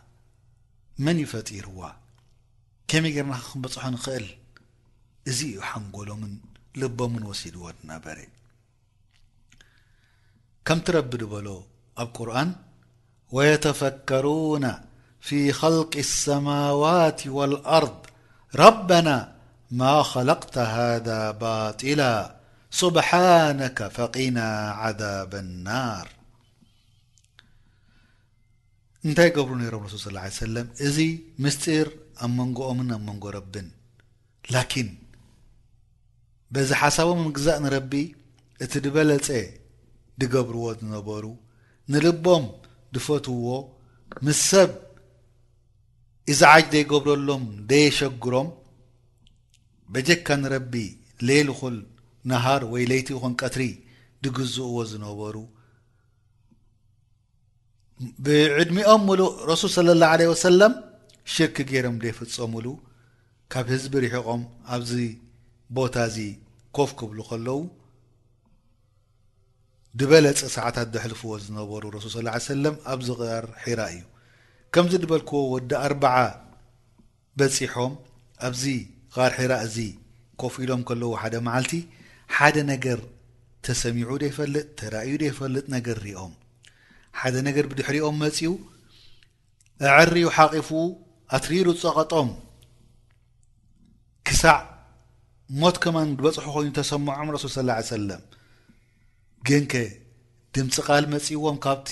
መን 1.05 1.19
ይፈጢርዋ 1.25 1.81
ከመይ 2.93 3.13
ጌርና 3.17 3.35
ኸ 3.41 3.43
ክበፅሖ 3.53 3.85
ንኽእል 3.95 4.27
እዚ 5.31 5.39
ዩ 5.57 5.65
ሓንጎሎምን 5.71 6.33
ልቦምን 6.83 7.25
ወሲድዎ 7.31 7.65
ነበረ 7.93 8.19
ከምቲ 10.69 10.87
ረቢ 10.97 11.13
ድበሎ 11.23 11.49
ኣብ 12.03 12.09
ቁርን 12.19 12.51
ወየተፈከሩነ 13.37 14.65
ፊ 15.27 15.37
ከልቂ 15.61 15.93
አሰማዋት 16.05 17.21
ወልኣርض 17.39 17.99
ረበና 18.61 19.09
ማ 19.81 19.91
ኸለቅተ 20.09 20.55
ሃ 20.73 20.79
ባጢላ 21.43 22.03
ስብሓነከ 22.81 23.79
ፈቕና 23.97 24.39
ዓذብ 24.87 25.33
ናር 25.67 26.09
እንታይ 29.07 29.31
ገብሩ 29.37 29.53
ነይሮም 29.63 29.85
ረሱል 29.87 30.19
ስ 30.33 30.37
ሰለም 30.43 30.67
እዚ 30.87 30.97
ምስጢር 31.45 31.89
ኣብ 32.25 32.31
መንጎኦምን 32.41 32.91
ኣብ 32.97 33.03
መንጎ 33.09 33.25
ረብን 33.39 33.69
ላኪን 34.55 34.91
በዚ 36.55 36.71
ሓሳቦም 36.83 37.21
ምግዛእ 37.27 37.59
ንረቢ 37.65 37.93
እቲ 38.65 38.73
ድበለፀ 38.85 39.29
ድገብርዎ 40.21 40.65
ዝነበሩ 40.81 41.25
ንልቦም 41.93 42.45
ድፈትውዎ 42.97 43.53
ምስ 44.29 44.41
ሰብ 44.51 44.71
እዛዓጅ 46.33 46.65
ዘይገብረሎም 46.75 47.45
ደየሸግሮም 47.71 48.49
በጀካ 49.95 50.27
ንረቢ 50.43 50.75
ሌሊ 51.29 51.49
ኹን 51.59 51.75
ነሃር 52.31 52.63
ወይ 52.73 52.83
ለይቲ 52.91 53.09
ኹን 53.23 53.33
ቀትሪ 53.41 53.65
ድግዝእዎ 54.25 54.77
ዝነበሩ 54.91 55.37
ብዕድሚኦም 58.25 59.03
ሙሉእ 59.09 59.33
ረሱል 59.51 59.71
ስለ 59.77 59.89
ላه 60.03 60.13
ለ 60.21 60.31
ወሰለም 60.33 60.73
ሽርኪ 61.35 61.57
ገይሮም 61.71 61.97
ደየፍፀሙሉ 62.05 62.67
ካብ 63.53 63.67
ህዝቢ 63.75 63.93
ሪሕቆም 64.05 64.43
ኣብዚ 64.77 64.93
ቦታ 65.77 65.95
እዚ 66.11 66.17
ኮፍ 66.77 66.91
ክብሉ 66.99 67.19
ከለዉ 67.31 67.59
ድበለፂ 70.01 70.41
ሰዓታት 70.57 70.89
ዘሕልፍዎ 70.95 71.33
ዝነበሩ 71.45 71.83
ረሱል 71.97 72.27
ስ 72.45 72.47
ሰለም 72.55 72.75
ኣብ 72.93 73.01
ዝቕራር 73.09 73.47
ሒራ 73.65 73.81
እዩ 73.95 74.03
ከምዚ 74.75 74.93
ዝበልክዎ 75.01 75.39
ወዲ 75.53 75.71
ኣርባዓ 75.87 76.17
በፂሖም 77.39 77.93
ኣብዚ 78.47 78.63
ቃርሒራ 79.15 79.53
እዚ 79.67 79.77
ኮፍ 80.43 80.55
ኢሎም 80.65 80.83
ከለዉ 80.89 81.11
ሓደ 81.23 81.35
መዓልቲ 81.47 81.73
ሓደ 82.37 82.57
ነገር 82.73 83.01
ተሰሚዑ 83.67 84.11
ዘይፈልጥ 84.23 84.65
ተራእዩ 84.79 85.13
ዘይፈልጥ 85.23 85.65
ነገር 85.77 85.99
ሪኦም 86.07 86.33
ሓደ 87.21 87.35
ነገር 87.49 87.67
ብድሕሪኦም 87.73 88.17
መፂው 88.23 88.55
ኣዕርዩ 89.97 90.25
ሓቂፉ 90.37 90.69
ኣትሪሩ 91.39 91.67
ዝፀቐጦም 91.83 92.31
ክሳዕ 94.29 94.59
ሞት 95.61 95.77
ከማን 95.85 96.09
በፅሑ 96.25 96.47
ኮይኑ 96.57 96.71
ተሰምዖም 96.81 97.31
ረሱል 97.37 97.53
ስ 97.57 97.61
ሰለም 97.95 98.23
ግን 99.49 99.63
ከ 99.73 99.85
ድምፂ 100.57 100.75
ቓል 100.89 101.05
መፂዎም 101.15 101.57
ካብቲ 101.67 101.91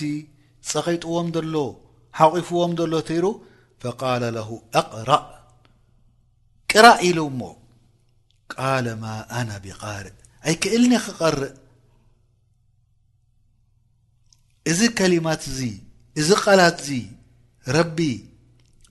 ፀቐይጥዎም 0.71 1.29
ዘሎ 1.37 1.53
ሓቂፉዎም 2.19 2.71
ዘሎ 2.79 2.93
ትይሩ 3.09 3.25
ፈቃለ 3.83 4.23
ለሁ 4.37 4.49
ኣቕራእ 4.79 5.25
ቅራእ 6.71 6.99
ኢሉ 7.07 7.17
እሞ 7.31 7.41
ቃለማ 8.53 9.03
ኣና 9.39 9.49
ቢቃርእ 9.63 10.17
ኣይክእልኒ 10.49 10.93
ክቐርእ 11.05 11.53
እዚ 14.71 14.79
ከሊማት 14.97 15.43
እዚ 15.51 15.59
እዚ 16.21 16.29
ቐላት 16.43 16.77
እዚ 16.83 16.91
ረቢ 17.77 17.99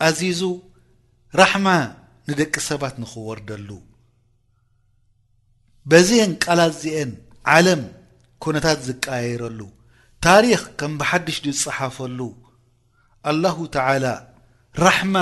ኣዚዙ 0.07 0.41
ራሕማ 1.41 1.67
ንደቂ 2.29 2.55
ሰባት 2.71 2.95
ንኽወርደሉ 3.03 3.71
በዚአን 5.91 6.33
ቃላጥ 6.45 6.73
እዚአን 6.77 7.11
ዓለም 7.55 7.83
ኩነታት 8.45 8.79
ዝቀየይረሉ 8.89 9.61
ታሪክ 10.27 10.63
ከም 10.81 10.93
ብሓድሽ 11.01 11.37
ዝፅሓፈሉ 11.45 12.19
الላه 13.29 13.57
ተى 13.77 13.95
ራሕማ 14.87 15.17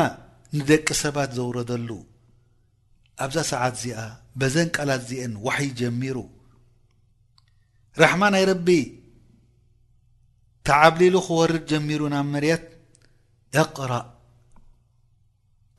ንደቂ 0.56 0.86
ሰባት 1.02 1.30
ዘውረደሉ 1.36 1.88
ኣብዛ 3.24 3.36
ሰዓት 3.52 3.74
እዚኣ 3.78 4.00
በዘን 4.40 4.68
ቃላት 4.76 5.00
እዚአን 5.04 5.32
ዋحይ 5.46 5.68
ጀሚሩ 5.80 6.16
ራሕማ 8.02 8.22
ናይ 8.34 8.44
ረቢ 8.50 8.68
ተዓብሊሉ 10.68 11.14
ክወርድ 11.26 11.62
ጀሚሩ 11.72 12.00
ናብ 12.14 12.26
መርት 12.34 12.64
የقራእ 13.58 14.06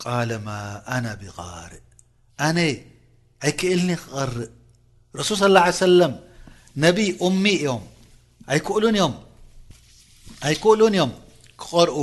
ቃለ 0.03 0.31
ማ 0.47 0.57
ኣነ 0.95 1.05
ብቃርئ 1.21 1.81
ኣነ 2.47 2.59
ኣይክእልኒ 3.45 3.89
ክቐርእ 4.01 4.49
ረሱል 5.19 5.37
صى 5.39 5.47
ه 5.55 5.57
ع 5.65 5.67
ሰለም 5.85 6.13
ነቢ 6.85 6.97
እዮም 7.11 7.43
ኣይእሉን 8.53 8.95
እም 9.05 9.13
ኣይ 10.47 10.55
ክእሉን 10.63 10.93
እዮም 10.97 11.11
ክቐርኡ 11.63 11.97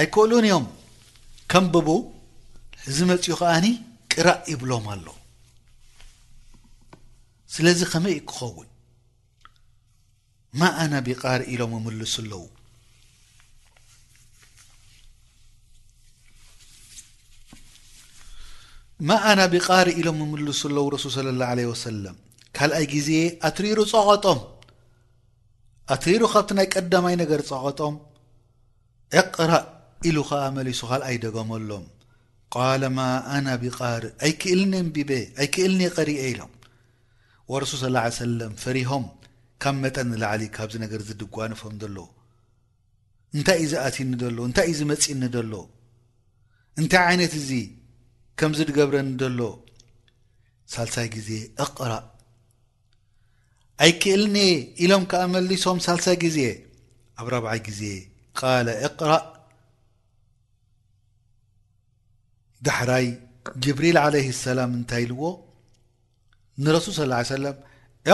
ኣይከእሉን 0.00 0.46
እዮም 0.48 0.64
ከምብቡ 1.52 1.88
እዚ 2.90 2.96
መፅኡ 3.10 3.34
ከዓኒ 3.40 3.66
ቅራእ 4.12 4.40
ይብሎም 4.52 4.86
ኣሎ 4.94 5.06
ስለዚ 7.54 7.80
ከመይእ 7.92 8.20
ክኸውን 8.30 8.68
ማኣናቢቃሪ 10.60 11.40
ኢሎም 11.52 11.72
ምልሱ 11.84 12.14
ኣለው 12.22 12.42
ማኣናቢቃሪ 19.10 19.86
ኢሎም 20.00 20.18
እምልሱ 20.26 20.60
ኣለው 20.70 20.84
ረሱል 20.94 21.16
ለ 21.26 21.32
ላ 21.40 21.46
ለ 21.58 21.64
ወሰለም 21.72 22.16
ካልኣይ 22.56 22.84
ግዜ 22.92 23.08
ኣትሪእሩ 23.48 23.78
ፀቐጦም 23.92 24.38
ኣትሩ 25.92 26.20
ካብቲ 26.32 26.50
ናይ 26.58 26.66
ቀዳማይ 26.74 27.14
ነገር 27.22 27.40
ፀቐጦም 27.48 27.94
እቕራእ 29.20 29.64
ኢሉ 30.08 30.16
ኸዓ 30.28 30.44
መሊሱ 30.56 30.80
ኻል 30.90 31.02
ኣይደገመሎም 31.08 31.84
ቃል 32.54 32.82
ማ 32.96 33.00
ኣና 33.36 33.46
ቢቃር 33.62 34.04
ኣይክእልንን 34.26 34.86
ብበ 34.94 35.10
ኣይክእልኒ 35.42 35.80
ቐሪአ 35.98 36.20
ኢሎም 36.30 36.52
ወርሱል 37.52 37.80
ስላ 37.84 37.98
ሰለም 38.20 38.54
ፍሪሆም 38.62 39.04
ካብ 39.64 39.76
መጠን 39.82 40.08
ዝላዕሊ 40.14 40.42
ካብዚ 40.56 40.74
ነገር 40.84 41.00
ዝድጓንፎም 41.08 41.74
ዘሎ 41.82 41.98
እንታይ 43.36 43.58
እዩ 43.64 43.68
ዝኣትኒ 43.72 44.10
ደሎ 44.24 44.38
እንታይ 44.48 44.66
እዩ 44.72 44.76
ዝመፂእኒ 44.80 45.22
ደሎ 45.36 45.52
እንታይ 46.80 47.02
ዓይነት 47.10 47.34
እዙ 47.42 47.50
ከምዝ 48.40 48.60
ድገብረኒ 48.70 49.10
ደሎ 49.24 49.40
ሳልሳይ 50.74 51.08
ግዜ 51.18 51.28
እቕራእ 51.64 52.04
أيكئلن 53.80 54.36
إلم 54.80 55.04
كملسم 55.10 55.78
سلثة 55.86 56.14
ا 57.20 57.22
ربع 57.32 57.52
قال 58.42 58.68
اقرأ 58.88 59.20
دحري 62.64 63.08
جبريل 63.62 63.98
عليه 63.98 64.28
السلام 64.34 64.70
نت 64.80 64.92
لو 65.10 65.20
نرسول 66.64 66.92
صلى 66.94 67.04
اله 67.06 67.14
عليه 67.20 67.26
وسلم 67.34 67.56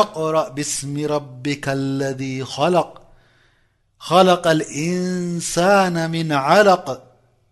اقرأ 0.03 0.47
باسم 0.57 0.95
ربك 1.17 1.67
الذي 1.81 2.37
خلق 4.09 4.45
الإنسان 4.57 5.97
من 6.15 6.27
علق 6.33 6.87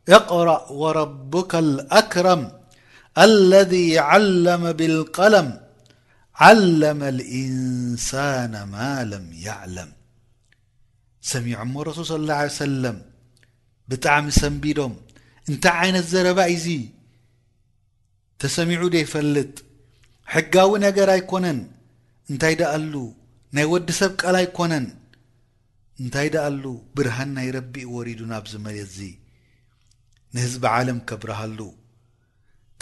اقرأ 0.09 0.63
وربك 0.81 1.53
الأكرم 1.65 2.41
الذي 3.29 3.99
علم 4.11 4.63
بالقلم 4.79 5.49
ዓለመ 6.47 7.01
ልኢንሳን 7.19 8.53
ማ 8.73 8.91
ለም 9.11 9.25
ያዕለም 9.47 9.91
ሰሚዐ 11.31 11.57
እሞ 11.67 11.75
ረሱል 11.89 12.07
ስ 12.11 12.19
ላ 12.29 12.37
ሰለም 12.61 12.99
ብጣዕሚ 13.93 14.27
ሰንቢዶም 14.43 14.93
እንታይ 15.51 15.75
ዓይነት 15.85 16.07
ዘረባ 16.13 16.41
እዙ 16.57 16.67
ተሰሚዑ 18.43 18.83
ደይፈልጥ 18.97 19.53
ሕጋዊ 20.35 20.71
ነገር 20.87 21.09
ኣይኮነን 21.17 21.59
እንታይ 22.31 22.55
ዳ 22.61 22.73
ኣሉ 22.77 22.95
ናይ 23.57 23.67
ወዲ 23.73 23.89
ሰብ 24.01 24.13
ቃላ 24.23 24.37
ኣይኮነን 24.43 24.87
እንታይ 26.03 26.29
ዳ 26.35 26.45
ኣሉ 26.49 26.65
ብርሃን 26.99 27.31
ናይ 27.39 27.49
ረቢእ 27.57 27.89
ወሪዱ 27.97 28.21
ናብ 28.33 28.45
ዝመልትዚ 28.53 28.99
ንህዝቢ 30.37 30.65
ዓለም 30.79 30.99
ከብርሃሉ 31.11 31.61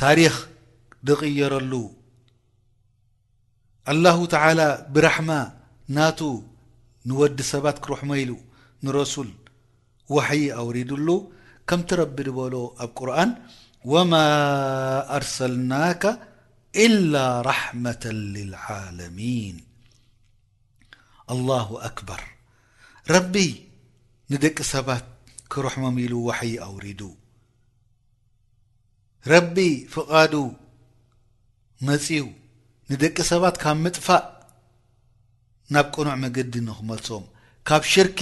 ታሪክ 0.02 0.36
ዝቕየረሉ 1.08 1.72
አلላه 3.92 4.18
ተላ 4.32 4.60
ብራሕማ 4.94 5.30
ናቱ 5.96 6.20
ንወዲ 7.08 7.38
ሰባት 7.52 7.76
ክረሕሞ 7.84 8.10
ኢሉ 8.22 8.32
ንረሱል 8.84 9.28
ዋሕይ 10.14 10.44
ኣውሪዱሉ 10.60 11.08
ከምቲ 11.70 11.88
ረቢ 12.00 12.16
ድበሎ 12.28 12.54
ኣብ 12.84 12.90
ቁርን 12.98 13.30
ወማ 13.92 14.12
ኣርሰልናከ 15.18 16.02
ኢላ 16.84 17.14
ራሕመة 17.50 18.04
ልልዓለሚን 18.34 19.56
አላ 21.34 21.48
ኣክበር 21.90 22.22
ረቢ 23.16 23.34
ንደቂ 24.32 24.56
ሰባት 24.74 25.06
ክረሕሞም 25.54 25.96
ኢሉ 26.06 26.14
ዋሕይ 26.28 26.54
ኣውሪዱ 26.68 27.00
ረቢ 29.34 29.56
ፍቓዱ 29.94 30.34
መፅው 31.86 32.26
ንደቂ 32.92 33.16
ሰባት 33.32 33.56
ካብ 33.62 33.76
ምጥፋእ 33.84 34.24
ናብ 35.74 35.86
ቁኑዕ 35.94 36.16
መገዲ 36.24 36.52
ንክመሶም 36.66 37.24
ካብ 37.68 37.82
ሽርኪ 37.92 38.20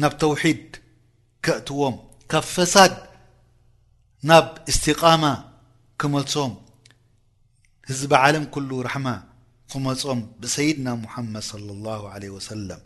ናብ 0.00 0.12
ተውሒድ 0.22 0.60
ክእትዎም 1.44 1.96
ካብ 2.30 2.44
ፈሳድ 2.54 2.94
ናብ 4.30 4.46
እስትቃማ 4.70 5.24
ክመሶም 6.00 6.52
ህዝቢ 7.88 8.12
ዓለም 8.22 8.44
ኩሉ 8.54 8.70
ራሕማ 8.88 9.08
ክህመፆም 9.70 10.20
ብሰይድና 10.40 10.88
ሙሓመድ 11.04 11.44
صለ 11.50 11.66
ላሁ 11.86 12.02
ለ 12.22 12.30
ወሰለም 12.36 12.80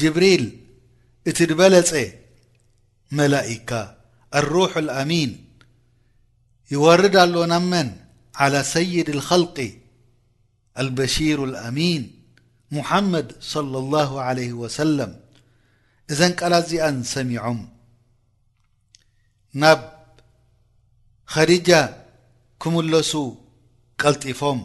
ጅብሪል 0.00 0.44
እቲ 1.30 1.38
ድበለፀ 1.50 1.92
መላኢካ 3.18 3.70
ኣሩሕ 4.38 4.72
አልአሚን 4.80 5.30
ይወርድ 6.74 7.14
ኣሎ 7.22 7.34
ናመን 7.52 7.88
ዓላ 8.42 8.54
ሰይድ 8.74 9.08
اልخልቂ 9.14 9.66
አልበሺር 10.82 11.40
ልአሚን 11.52 12.02
ሙሐመድ 12.76 13.28
صለ 13.52 13.72
ላሁ 13.94 14.12
ለይ 14.38 14.48
ወሰለም 14.62 15.12
እዘን 16.12 16.32
ቃላዚኣን 16.40 16.96
ሰሚዖም 17.12 17.60
ናብ 19.62 19.80
ኸዲጃ 21.34 21.70
ክምለሱ 22.62 23.12
ቀልጢፎም 24.02 24.60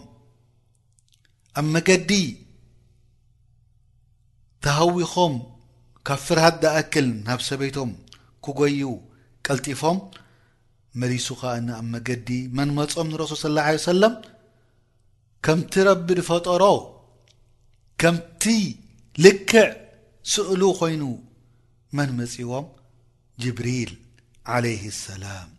ኣብ 1.59 1.65
መገዲ 1.73 2.11
ተሃዊኾም 4.65 5.35
ካብ 6.07 6.19
ፍርሃት 6.25 6.55
ዳእክል 6.63 7.07
ናብ 7.27 7.39
ሰበይቶም 7.49 7.91
ክጐዩ 8.47 8.81
ቀልጢፎም 9.45 9.97
መሊሱ 11.01 11.25
ኸ 11.39 11.51
ንኣብ 11.65 11.83
መገዲ 11.93 12.29
መንመጽም 12.57 13.07
ንረሱል 13.11 13.39
ስ 13.41 13.47
ه 13.67 13.75
ሰለም 13.89 14.13
ከምቲ 15.45 15.73
ረቢ 15.87 16.07
ድፈጠሮ 16.19 16.63
ከምቲ 18.01 18.43
ልክዕ 19.23 19.53
ስእሉ 20.33 20.61
ኮይኑ 20.79 21.03
መንመጺዎም 21.97 22.65
ጅብሪል 23.43 23.91
ዓለይህ 24.55 24.83
ሰላም 25.05 25.49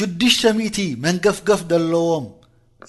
6ዱሽተ00ቲ 0.00 0.78
መንገፍገፍ 1.06 1.60
ደለዎም 1.72 2.26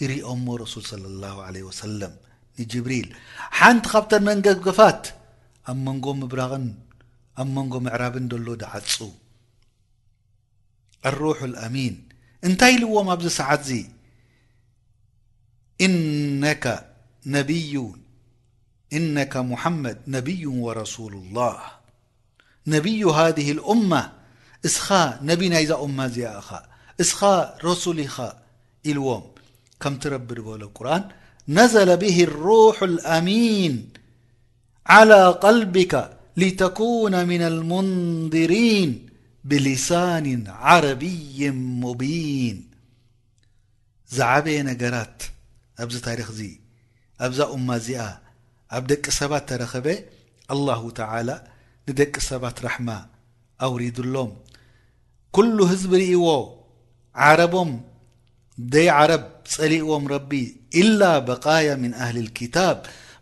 እርኦምዎ 0.06 0.54
ረሱል 0.64 0.84
صለ 0.92 1.04
ላ 1.24 1.34
ለ 1.56 1.60
ወሰለም 1.70 2.14
ንጅብሪል 2.60 3.08
ሓንቲ 3.60 3.86
ካብተን 3.94 4.24
መንገገፋት 4.30 5.04
ኣብ 5.72 5.78
መንጎ 5.88 6.06
ምብራን 6.22 6.66
ኣብ 7.42 7.48
መንጎ 7.58 7.74
ምዕራብን 7.88 8.26
ደሎ 8.34 8.48
ድዓፁ 8.64 8.98
الروح 11.06 11.42
الأمين 11.44 12.04
انت 12.44 12.64
لوم 12.64 13.16
بز 13.16 13.28
سعتزي 13.28 13.86
إنك 18.94 19.38
محمد 19.38 20.02
نبي 20.08 20.48
ورسول 20.48 21.14
الله 21.14 21.60
نبي 22.68 23.04
هذه 23.04 23.52
الأمة 23.52 24.12
اسخا 24.66 25.20
نبي 25.22 25.46
ي 25.56 25.66
ز 25.66 25.72
أمة 25.72 26.08
زا 26.08 26.42
اسخا 27.02 27.58
رسولخ 27.64 28.22
لوم 28.86 29.24
كمترب 29.82 30.32
ربل 30.32 30.62
القرآن 30.62 31.10
نزل 31.48 31.98
به 31.98 32.24
الروح 32.24 32.84
الأمين 32.84 33.90
على 34.86 35.26
قلبك 35.28 36.18
لتكون 36.38 37.28
من 37.28 37.42
المنظرين 37.42 39.05
ብልሳን 39.50 40.26
ዓረቢይ 40.74 41.40
ሙቢን 41.82 42.58
ዛዕበየ 44.18 44.58
ነገራት 44.70 45.20
ኣብዚ 45.84 45.96
ታሪክ 46.08 46.28
እዚ 46.34 46.42
ኣብዛ 47.26 47.40
እማ 47.56 47.68
እዚኣ 47.82 48.04
ኣብ 48.78 48.84
ደቂ 48.92 49.06
ሰባት 49.20 49.44
ተረኸበ 49.50 49.88
ላه 50.68 50.82
ተ 50.98 51.02
ንደቂ 51.90 52.14
ሰባት 52.30 52.58
ረሕማ 52.66 52.90
ኣውሪዱሎም 53.66 54.32
ኩሉ 55.36 55.58
ህዝቢ 55.72 55.92
ርእዎ 56.02 56.26
ዓረቦም 57.28 57.72
ደይ 58.74 58.88
ዓረብ 58.98 59.24
ፀሊእዎም 59.54 60.04
ረቢ 60.16 60.32
ኢላ 60.82 61.02
በቃያ 61.30 61.70
ምን 61.84 61.92
ኣህሊ 62.06 62.18
ልክታብ 62.28 62.78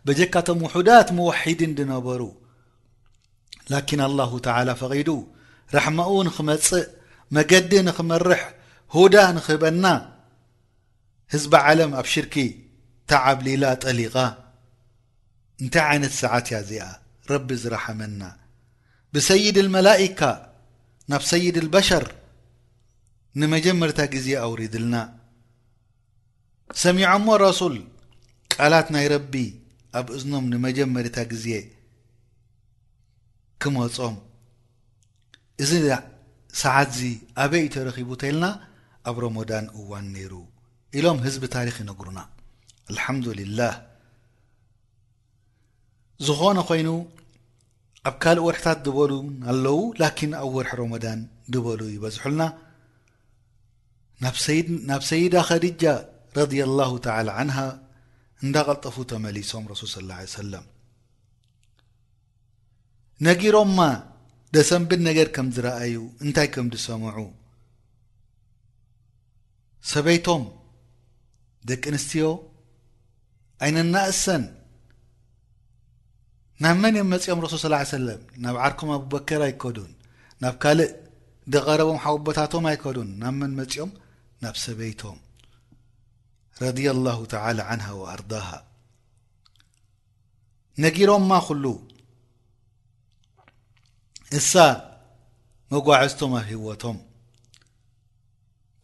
በጀካቶም 0.06 0.60
ውሑዳት 0.66 1.08
መዋሒድን 1.18 1.72
ድነበሩ 1.80 2.22
ላኪን 3.72 4.00
ላه 4.18 4.32
ተላ 4.46 4.68
ፈቒዱ 4.82 5.08
ረሕመኡ 5.76 6.10
ንኽመፅእ 6.28 6.86
መገዲ 7.36 7.72
ንኽመርሕ 7.88 8.40
ሁዳ 8.94 9.14
ንኽህበና 9.36 9.86
ህዝባዓለም 11.32 11.90
ኣብ 12.00 12.06
ሽርኪ 12.12 12.34
ታዓብሊላ 13.10 13.64
ጠሊቓ 13.84 14.16
እንታይ 15.62 15.84
ዓይነት 15.92 16.14
ሰዓት 16.20 16.46
እያእዚኣ 16.50 16.84
ረቢ 17.30 17.48
ዝረሓመና 17.62 18.22
ብሰይድ 19.14 19.56
ልመላኢካ 19.66 20.20
ናብ 21.10 21.22
ሰይድ 21.30 21.56
ልበሸር 21.64 22.04
ንመጀመርታ 23.40 23.98
ግዜ 24.14 24.26
ኣውሪድልና 24.46 24.94
ሰሚዐሞ 26.82 27.26
ረሱል 27.44 27.76
ቃላት 28.52 28.88
ናይ 28.94 29.06
ረቢ 29.14 29.34
ኣብ 30.00 30.06
እዝኖም 30.16 30.44
ንመጀመሪታ 30.52 31.16
ግዜ 31.32 31.48
ክመፆም 33.62 34.16
እዚ 35.62 35.72
ሰዓት 36.60 36.90
ዚ 36.98 37.00
ኣበይ 37.44 37.64
ተረኺቡ 37.74 38.08
እተየልና 38.16 38.46
ኣብ 39.10 39.16
ሮሞዳን 39.24 39.66
እዋን 39.80 40.06
ነይሩ 40.14 40.32
ኢሎም 40.98 41.18
ህዝቢ 41.26 41.42
ታሪክ 41.56 41.76
ይነግሩና 41.82 42.20
አልሓምዱልላህ 42.90 43.74
ዝኾነ 46.28 46.58
ኮይኑ 46.70 46.88
ኣብ 48.08 48.14
ካልእ 48.22 48.44
ወርሕታት 48.48 48.78
ዝበሉን 48.86 49.28
ኣለዉ 49.52 49.76
ላኪን 50.02 50.32
ኣብ 50.42 50.48
ወርሒ 50.56 50.72
ሮሞዳን 50.82 51.20
ድበሉ 51.54 51.80
ይበዝሑልና 51.94 52.42
ናብ 54.92 55.02
ሰይዳ 55.10 55.34
ኸዲጃ 55.50 55.82
ረድዩላሁ 56.38 56.92
ተላ 57.04 57.28
ዓን 57.42 57.50
እንዳቐልጠፉ 58.44 58.96
ተመሊሶም 59.10 59.64
ረሱል 59.72 59.88
ስ 59.92 59.96
ሰለም 60.36 60.64
ነጊሮማ 63.26 63.78
ደሰንብን 64.54 65.00
ነገር 65.08 65.28
ከም 65.34 65.46
ዝረኣዩ 65.54 65.94
እንታይ 66.24 66.48
ከምዝሰምዑ 66.54 67.16
ሰበይቶም 69.92 70.42
ደቂ 71.70 71.82
ኣንስትዮ 71.92 72.26
ኣይነናእሰን 73.64 74.44
ናብ 76.64 76.76
መን 76.82 76.94
እየ 76.98 77.04
መፂኦም 77.12 77.40
ረሱል 77.44 77.60
ስላ 77.64 77.76
ሰለም 77.96 78.20
ናብ 78.44 78.56
ዓርኮም 78.66 78.90
ኣብበከር 78.96 79.42
ኣይከዱን 79.48 79.92
ናብ 80.44 80.54
ካልእ 80.62 80.92
ድቀረቦም 81.54 81.98
ሓወቦታቶም 82.04 82.66
ኣይከዱን 82.72 83.10
ናብ 83.22 83.34
መን 83.40 83.52
መፂኦም 83.60 83.90
ናብ 84.44 84.54
ሰበይቶም 84.64 85.18
ረዲዩ 86.62 86.86
ላሁ 87.06 87.20
ተላ 87.32 87.58
ዓን 87.72 87.82
ወኣርዳሃ 88.02 88.48
ነጊሮምማ 90.84 91.32
ኩሉ 91.46 91.64
እሳ 94.38 94.50
መጓዕዝቶም 95.72 96.32
ኣብ 96.38 96.46
ሂወቶም 96.50 96.98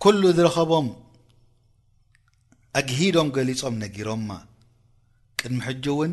ኩሉ 0.03 0.23
ዝረኸቦም 0.37 0.87
ኣግሂዶም 2.81 3.29
ገሊፆም 3.37 3.75
ነጊሮምማ 3.83 4.31
ቅድሚ 5.41 5.59
ሕጂ 5.67 5.85
እውን 5.95 6.13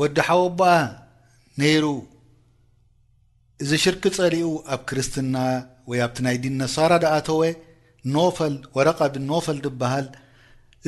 ወዲ 0.00 0.16
ሓወ 0.28 0.42
ኣበኣ 0.50 0.76
ነይሩ 1.60 1.84
እዚ 3.62 3.70
ሽርክ 3.84 4.04
ፀሪኡ 4.16 4.48
ኣብ 4.74 4.80
ክርስትና 4.88 5.36
ወይ 5.90 6.00
ኣብቲ 6.06 6.16
ናይ 6.26 6.36
ዲን 6.44 6.56
ነሳራ 6.62 6.92
ድኣተወ 7.04 7.42
ኖፈል 8.16 8.54
ወረቓ 8.76 8.98
ብ 9.14 9.22
ኖፈል 9.30 9.58
ድበሃል 9.66 10.06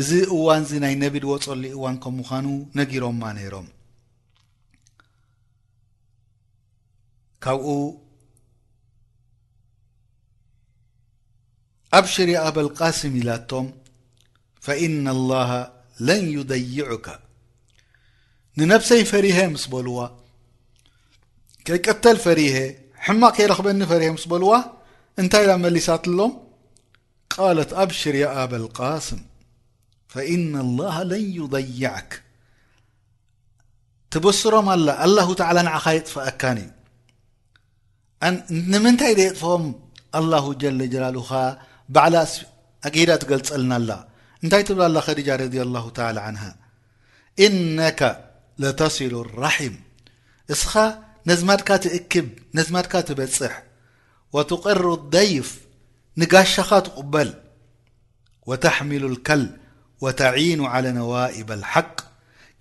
እዚ 0.02 0.10
እዋን 0.36 0.62
እዚ 0.66 0.72
ናይ 0.84 0.94
ነቢድ 1.04 1.24
ወፀሉ 1.32 1.64
እዋን 1.78 1.96
ከም 2.04 2.16
ምዃኑ 2.20 2.46
ነጊሮምማ 2.78 3.22
ነይሮም 3.38 3.68
ካብኡ 7.44 7.68
أብሽር 11.98 12.28
ي 12.34 12.36
ኣب 12.46 12.56
الቃسም 12.64 13.12
ኢላቶም 13.20 13.66
فإن 14.66 15.04
الله 15.16 15.50
لን 16.08 16.22
يضيعك 16.38 17.06
ንነفሰይ 18.58 19.02
ፈሪሀ 19.12 19.38
ምስ 19.52 19.64
በልዋ 19.72 19.98
ከይቀተል 21.66 22.16
ፈሪ 22.26 22.40
ሕማ 23.06 23.22
ከይረክበኒ 23.36 23.80
ፈሪ 23.92 24.02
ምስ 24.16 24.24
በልዋ 24.32 24.50
እንታይ 25.20 25.44
ل 25.50 25.52
መሊሳት 25.64 26.04
ኣሎም 26.12 26.32
ቃاለት 27.34 27.70
أብሽር 27.82 28.14
ي 28.22 28.24
ኣب 28.40 28.52
القسም 28.62 29.20
فإن 30.12 30.52
الله 30.64 30.94
لን 31.12 31.24
يضيعك 31.40 32.10
ትብስሮም 34.12 34.66
ኣ 34.72 34.74
الله 35.06 35.26
تلى 35.40 35.62
ዓኻ 35.76 35.84
የጥفأካኒ 35.98 36.58
ንምንታይ 38.72 39.12
ደየጥፎኦም 39.18 39.64
لله 40.22 40.44
ጀለጀላልኻ 40.62 41.30
በዕ 41.94 42.14
ኣግዳ 42.88 43.10
ትገልፀልናላ 43.22 43.90
እንታይ 44.42 44.62
ትብላ 44.68 44.82
ላ 44.94 44.98
ኸዲጃ 45.06 45.28
ረዲ 45.42 45.54
ه 45.84 45.86
ተ 45.96 46.00
እነከ 47.46 48.00
ለተስሉ 48.62 49.12
الራሒም 49.26 49.74
እስኻ 50.54 50.72
ነዝማድካ 51.30 51.68
ትእክብ 51.84 52.28
ነዝማድካ 52.58 52.92
ትበፅሕ 53.08 53.54
وትቕሩ 54.34 54.84
الضይፍ 54.98 55.48
ንጋሸኻ 56.20 56.70
ትቁበል 56.86 57.30
وተሕሚሉ 58.50 59.04
اልከል 59.12 59.42
وተዒኑ 60.04 60.60
على 60.74 60.88
ነዋኢብ 60.98 61.48
الሓቅ 61.58 61.98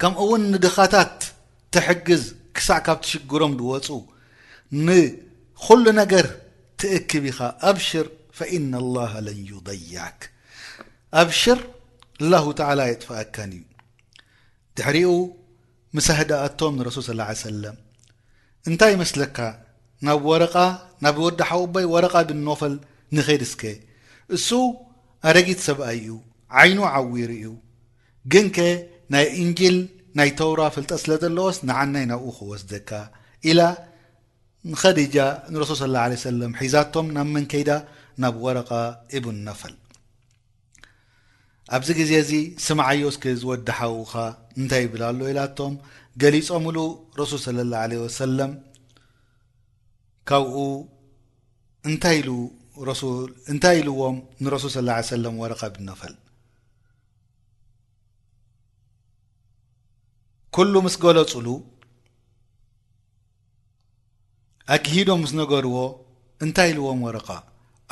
ከምኡ 0.01 0.19
ውን 0.31 0.43
ንድኻታት 0.53 1.17
ትሕግዝ 1.73 2.23
ክሳዕ 2.55 2.79
ካብ 2.85 2.97
ትሽግሮም 3.05 3.53
ድወፁ 3.59 3.87
ዅሉ 5.65 5.85
ነገር 6.01 6.25
ትእክብ 6.81 7.23
ኢኻ 7.29 7.39
ኣብሽር 7.69 8.07
ፈኢና 8.37 8.73
ላሃ 8.95 9.13
ለንዩደያክ 9.27 10.19
ኣብ 11.21 11.29
ሽር 11.41 11.59
አላሁ 12.23 12.45
ተዕላ 12.59 12.81
የጥፋአካን 12.89 13.51
እዩ 13.57 13.63
ድሕሪኡ 14.77 15.11
ምስህዳኣቶም 15.97 16.75
ንረሱል 16.79 17.03
ስላ 17.09 17.21
ሰለም 17.47 17.77
እንታይ 18.69 18.91
ይመስለካ 18.95 19.37
ናብ 20.07 20.19
ወረቓ 20.31 20.55
ናብ 21.05 21.17
ወዲ 21.25 21.39
ሓወበይ 21.49 21.85
ወረቓ 21.95 22.15
ብነፈል 22.29 22.75
ንኸድስኬ 23.17 23.63
እሱ 24.35 24.49
ኣረጊት 25.29 25.59
ሰብኣይ 25.67 25.97
እዩ 26.01 26.11
ዓይኑ 26.61 26.79
ዓዊሩ 26.95 27.29
እዩ 27.39 27.49
ግንከ 28.33 28.57
ናይ 29.15 29.25
እንጅል 29.43 29.77
ናይ 30.19 30.29
ተውራ 30.39 30.61
ፍልጠ 30.75 30.91
ስለ 31.03 31.11
ዘለዎስ 31.23 31.57
ንዓናይ 31.69 32.05
ናብኡ 32.11 32.29
ክወስደካ 32.39 32.89
ኢላ 33.51 33.59
ንከዲጃ 34.71 35.15
ንረሱል 35.53 35.93
ስ 36.19 36.21
ሰለም 36.27 36.51
ሒዛቶም 36.61 37.07
ናብ 37.15 37.27
መንከይዳ 37.35 37.69
ናብ 38.23 38.35
ወረኻ 38.45 38.69
እቡን 39.17 39.37
ነፈል 39.47 39.73
ኣብዚ 41.75 41.89
ግዜ 41.99 42.11
እዚ 42.23 42.31
ስምዓዮ 42.65 43.09
ስክ 43.15 43.25
ዝወድሓውኻ 43.41 44.13
እንታይ 44.61 44.83
ይብል 44.85 45.03
ሉ 45.19 45.29
ኢላቶም 45.31 45.73
ገሊፆምሉ 46.23 46.77
ረሱል 47.21 47.39
ስለ 47.45 47.57
ላ 47.71 47.83
ለ 47.91 48.01
ወሰለም 48.03 48.51
ካብኡ 50.31 50.57
እንታይ 51.91 52.19
ሱእንታይ 53.01 53.75
ኢልዎም 53.83 54.17
ንረሱል 54.43 54.71
ስላ 54.77 54.89
ሰለም 55.13 55.35
ወረኻ 55.43 55.61
ብነፈል 55.75 56.13
ኩሉ 60.55 60.73
ምስ 60.85 60.95
ገለፁሉ 61.05 61.47
ኣግሂዶም 64.75 65.19
ምስ 65.23 65.31
ነገርዎ 65.39 65.77
እንታይ 66.45 66.69
ኢልዎም 66.71 66.99
ወረኻ 67.05 67.27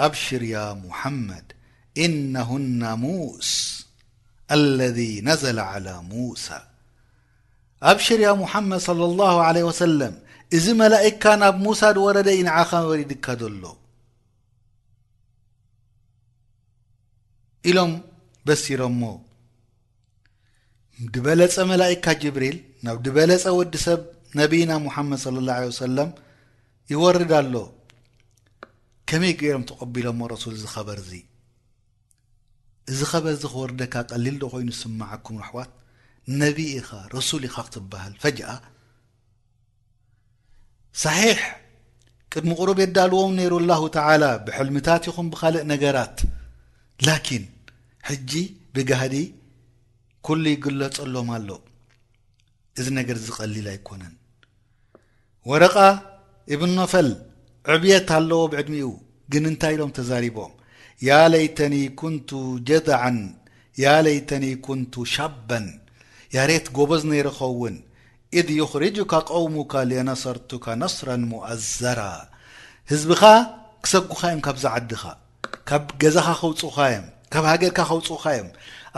ኣብሽርያ 0.05 0.55
ሙሓመድ 0.85 1.47
ኢነሁናሙስ 2.05 3.51
አለذ 4.55 4.99
ነዘለ 5.27 5.59
ዓላ 5.71 5.87
ሙሳ 6.11 6.45
ኣብ 7.91 7.99
ሽርያ 8.05 8.27
ሙሓመድ 8.41 8.81
صለ 8.87 9.01
ላه 9.19 9.37
ለ 9.55 9.63
ወሰለም 9.69 10.15
እዚ 10.57 10.65
መላእክካ 10.81 11.23
ናብ 11.41 11.55
ሙሳ 11.65 11.81
ድወረደ 11.97 12.27
ዩ 12.37 12.41
ንዓኻ 12.47 12.69
መበሪ 12.83 12.99
ይድካ 13.05 13.25
ዘሎ 13.41 13.63
ኢሎም 17.69 17.93
በሲሮሞ 18.47 19.01
ድበለፀ 21.13 21.55
መላእካ 21.71 22.05
ጅብሪል 22.23 22.57
ናብ 22.87 22.97
ድበለፀ 23.07 23.45
ወዲ 23.61 23.73
ሰብ 23.87 24.01
ነቢይና 24.41 24.71
ሙሓመድ 24.85 25.21
ለ 25.33 25.37
ላه 25.47 25.59
ወሰለም 25.71 26.09
ይወርድ 26.93 27.31
ኣሎ 27.39 27.55
ከመይ 29.09 29.33
ገኦም 29.39 29.63
ተቀቢሎሞ 29.69 30.19
ረሱል 30.33 30.53
እዝ 30.57 30.65
ኸበርዚ 30.73 31.09
እዚ 32.91 32.99
ኸበርዚ 33.11 33.43
ክወርደካ 33.53 33.95
ቀሊል 34.11 34.35
ዶ 34.41 34.45
ኮይኑ 34.53 34.69
ዝስማዓኩም 34.77 35.35
ርሕዋት 35.43 35.71
ነቢይ 36.41 36.69
ኢኻ 36.79 36.89
ረሱል 37.15 37.43
ኢኻ 37.49 37.55
ክትበሃል 37.67 38.13
ፈጅአ 38.23 38.49
ሳሒሕ 41.03 41.39
ቅድሚ 42.33 42.51
ቑሩብ 42.59 42.77
የዳልዎም 42.83 43.33
ነይሩ 43.39 43.53
ኣላሁ 43.61 43.81
ተዓላ 43.95 44.23
ብሕልምታት 44.45 45.03
ይኹም 45.09 45.27
ብካልእ 45.33 45.63
ነገራት 45.73 46.17
ላኪን 47.07 47.43
ሕጂ 48.09 48.31
ብጋህዲ 48.75 49.15
ኩሉ 50.27 50.43
ይግለጸሎም 50.55 51.27
ኣሎ 51.37 51.49
እዚ 52.79 52.87
ነገር 52.99 53.17
ዝቐሊል 53.25 53.67
ኣይኮነን 53.73 54.13
ወረቓ 55.51 55.77
እብን 56.53 56.71
ኖፈል 56.79 57.07
ዕብየት 57.73 58.09
ኣለዎ 58.17 58.41
ብዕድሚኡ 58.51 58.87
ግን 59.31 59.43
እንታይ 59.51 59.73
ኢሎም 59.75 59.91
ተዛሪቦም 59.97 60.51
ያ 61.07 61.11
ለይተኒ 61.33 61.75
ኩንቱ 61.99 62.29
ጀድዓን 62.69 63.17
ያ 63.83 63.93
ለይተኒ 64.05 64.45
ኩንቱ 64.65 64.93
ሻባን 65.13 65.65
ያሬት 66.35 66.67
ጎበዝ 66.77 67.01
ነይረኸውን 67.11 67.75
ኢድ 68.39 68.47
ዩኽርጁካ 68.59 69.11
ቆውሙካ 69.31 69.73
ልነሰርቱካ 69.89 70.65
ነስራን 70.83 71.23
ሙኣዘራ 71.31 71.99
ህዝቢኻ 72.91 73.23
ክሰጉኻ 73.83 74.21
እዮም 74.29 74.41
ካብ 74.47 74.57
ዝዓድኻ 74.65 75.03
ካብ 75.69 75.83
ገዛኻ 76.03 76.27
ኸውፅኻ 76.43 76.77
እዮም 76.91 77.07
ካብ 77.33 77.45
ሃገርካ 77.51 77.79
ኸውፅኻ 77.91 78.23
እዮም 78.35 78.49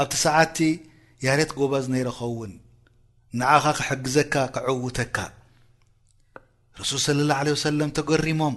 ኣብቲ 0.02 0.14
ሰዓቲ 0.26 0.58
ያሬት 1.28 1.52
ጎባዝ 1.62 1.86
ነይረኸውን 1.96 2.54
ንዓኻ 3.40 3.66
ክሕግዘካ 3.78 4.34
ክዕውተካ 4.56 5.16
ረሱል 6.80 7.00
ስለ 7.06 7.20
ላ 7.30 7.36
ለ 7.46 7.54
ወሰለም 7.56 7.90
ተገሪሞም 7.98 8.56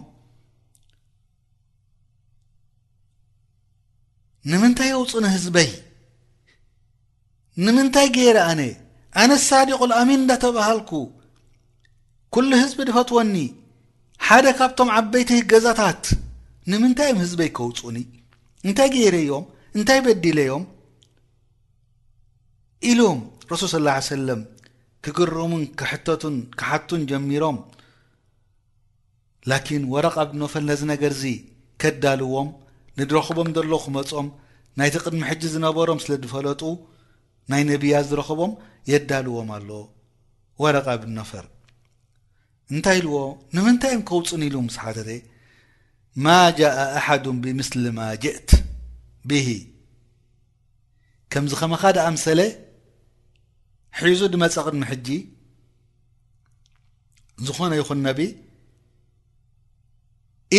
ንምንታይ 4.51 4.91
የውፁኒ 4.95 5.25
ህዝበይ 5.37 5.69
ንምንታይ 7.65 8.09
ገይረ 8.17 8.39
ኣነ 8.51 8.61
ኣነ 9.23 9.31
ሳዲቑልአሚን 9.47 10.21
እንዳተባሃልኩ 10.23 10.93
ኵሉ 12.35 12.51
ህዝቢ 12.63 12.79
ድፈትወኒ 12.91 13.35
ሓደ 14.27 14.47
ካብቶም 14.59 14.91
ዓበይቲ 14.99 15.31
ገዛታት 15.53 16.05
ንምንታይ 16.71 17.09
እዮም 17.11 17.21
ህዝበይ 17.25 17.49
ከውፁኒ 17.57 17.99
እንታይ 18.67 18.89
ገይረዮም 18.95 19.45
እንታይ 19.77 19.99
በዲለዮም 20.07 20.65
ኢሎም 22.91 23.19
ረሱል 23.53 23.89
ስ 24.09 24.11
ሰለም 24.13 24.41
ክግሮሙን 25.05 25.63
ክሕተቱን 25.81 26.37
ክሓቱን 26.59 27.03
ጀሚሮም 27.11 27.57
ላኪን 29.51 29.83
ወረቃ 29.95 30.15
ኣብኖፈር 30.27 30.63
ነዚ 30.71 30.81
ነገር 30.93 31.13
ዚ 31.21 31.33
ከዳልዎም 31.83 32.49
ንድረኽቦም 33.01 33.49
ዘሎ 33.57 33.73
ክመፆም 33.85 34.27
ናይቲ 34.79 34.95
ቕድሚ 35.05 35.21
ሕጂ 35.31 35.43
ዝነበሮም 35.55 36.01
ስለ 36.05 36.13
ድፈለጡ 36.25 36.63
ናይ 37.51 37.63
ነብያ 37.71 37.95
ዝረኽቦም 38.09 38.53
የዳልዎም 38.91 39.49
ኣሎ 39.57 39.71
ወረቓ 40.63 40.87
ብኖፈር 41.03 41.47
እንታይ 42.75 42.99
ኢልዎ 43.01 43.17
ንምንታይ 43.55 43.93
እዮም 43.95 44.05
ከውፁን 44.11 44.43
ኢሉ 44.49 44.57
ምስ 44.67 44.77
ሓደ 44.83 44.99
ማ 46.25 46.37
ጃእ 46.59 46.75
ኣሓዱን 46.99 47.39
ብምስሊማ 47.45 47.99
ጅእት 48.23 48.51
ብሂ 49.31 49.47
ከምዚ 51.33 51.53
ኸመኻድኣምሰለ 51.63 52.41
ሒዙ 54.05 54.21
ድመፀ 54.33 54.55
ቅድሚ 54.67 54.83
ሕጂ 54.93 55.09
ዝኾነ 57.49 57.73
ይኹን 57.81 58.01
ነቢ 58.07 58.21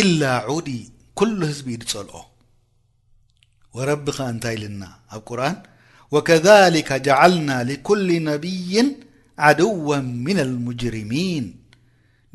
ኢላ 0.00 0.22
ዑዲ 0.50 0.68
ኩሉ 1.20 1.38
ህዝቢ 1.48 1.66
ድጸልኦ 1.80 2.18
ወረቢኻ 3.76 4.18
እንታይ 4.34 4.54
ኢልና 4.58 4.82
ኣብ 5.14 5.20
ቁርን 5.28 5.56
ወከልከ 6.14 6.88
ጀዓልና 7.06 7.50
لኩል 7.70 8.08
ነብይ 8.30 8.72
ዓድዋ 9.48 9.88
ምን 10.24 10.38
ልሙጅርሚን 10.50 11.46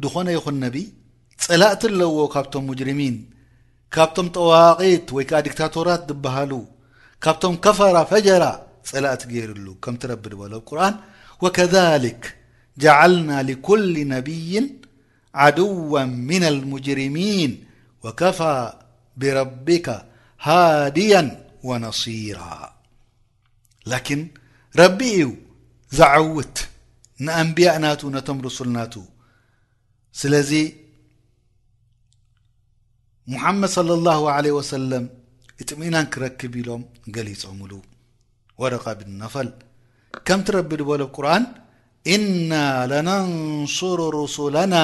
ድኾነ 0.04 0.28
ይኹን 0.38 0.58
ነቢይ 0.66 0.86
ጸላእቲ 1.46 1.82
ኣለዎ 1.92 2.18
ካብቶም 2.36 2.64
ሙጅርሚን 2.70 3.16
ካብቶም 3.96 4.28
ጠዋቒት 4.38 5.08
ወይ 5.18 5.26
ከዓ 5.32 5.40
ዲክታቶራት 5.48 6.02
ዝብሃሉ 6.12 6.52
ካብቶም 7.26 7.56
ከፈራ 7.66 7.98
ፈጀራ 8.12 8.46
ጸላእቲ 8.92 9.24
ገይሩሉ 9.34 9.68
ከምትረቢ 9.86 10.24
በሎ 10.42 10.54
ኣብቁርን 10.62 10.96
ወከልክ 11.46 12.24
ጀዓልና 12.84 13.30
لኩል 13.50 13.84
ነብይን 14.16 14.68
عድው 15.46 15.72
ምና 16.30 16.44
اልሙጅርሚን 16.54 17.52
ወከፋ 18.04 18.40
ብረቢካ 19.22 19.88
ሃዲያ 20.48 21.14
ወነصራ 21.70 22.40
ላኪን 23.92 24.22
ረቢ 24.80 25.00
እዩ 25.18 25.30
ዝዓውት 25.98 26.56
ንአንብያእናቱ 27.26 28.02
ነቶም 28.16 28.40
ርሱልናቱ 28.48 28.94
ስለዚ 30.22 30.52
ሙሐመድ 33.34 33.70
صለ 33.78 33.90
الላه 34.00 34.20
عله 34.36 34.56
ሰለም 34.74 35.06
እጥምናን 35.62 36.06
ክረክብ 36.14 36.54
ኢሎም 36.62 36.82
ገሊፆምሉ 37.16 37.72
ወደቐብነፈል 38.62 39.50
ከምቲ 40.28 40.48
ረቢ 40.58 40.70
ድበሎ 40.82 41.02
ብቁርን 41.10 41.44
ኢና 42.14 42.52
ለነንስሩ 42.92 44.00
ርሱለና 44.18 44.76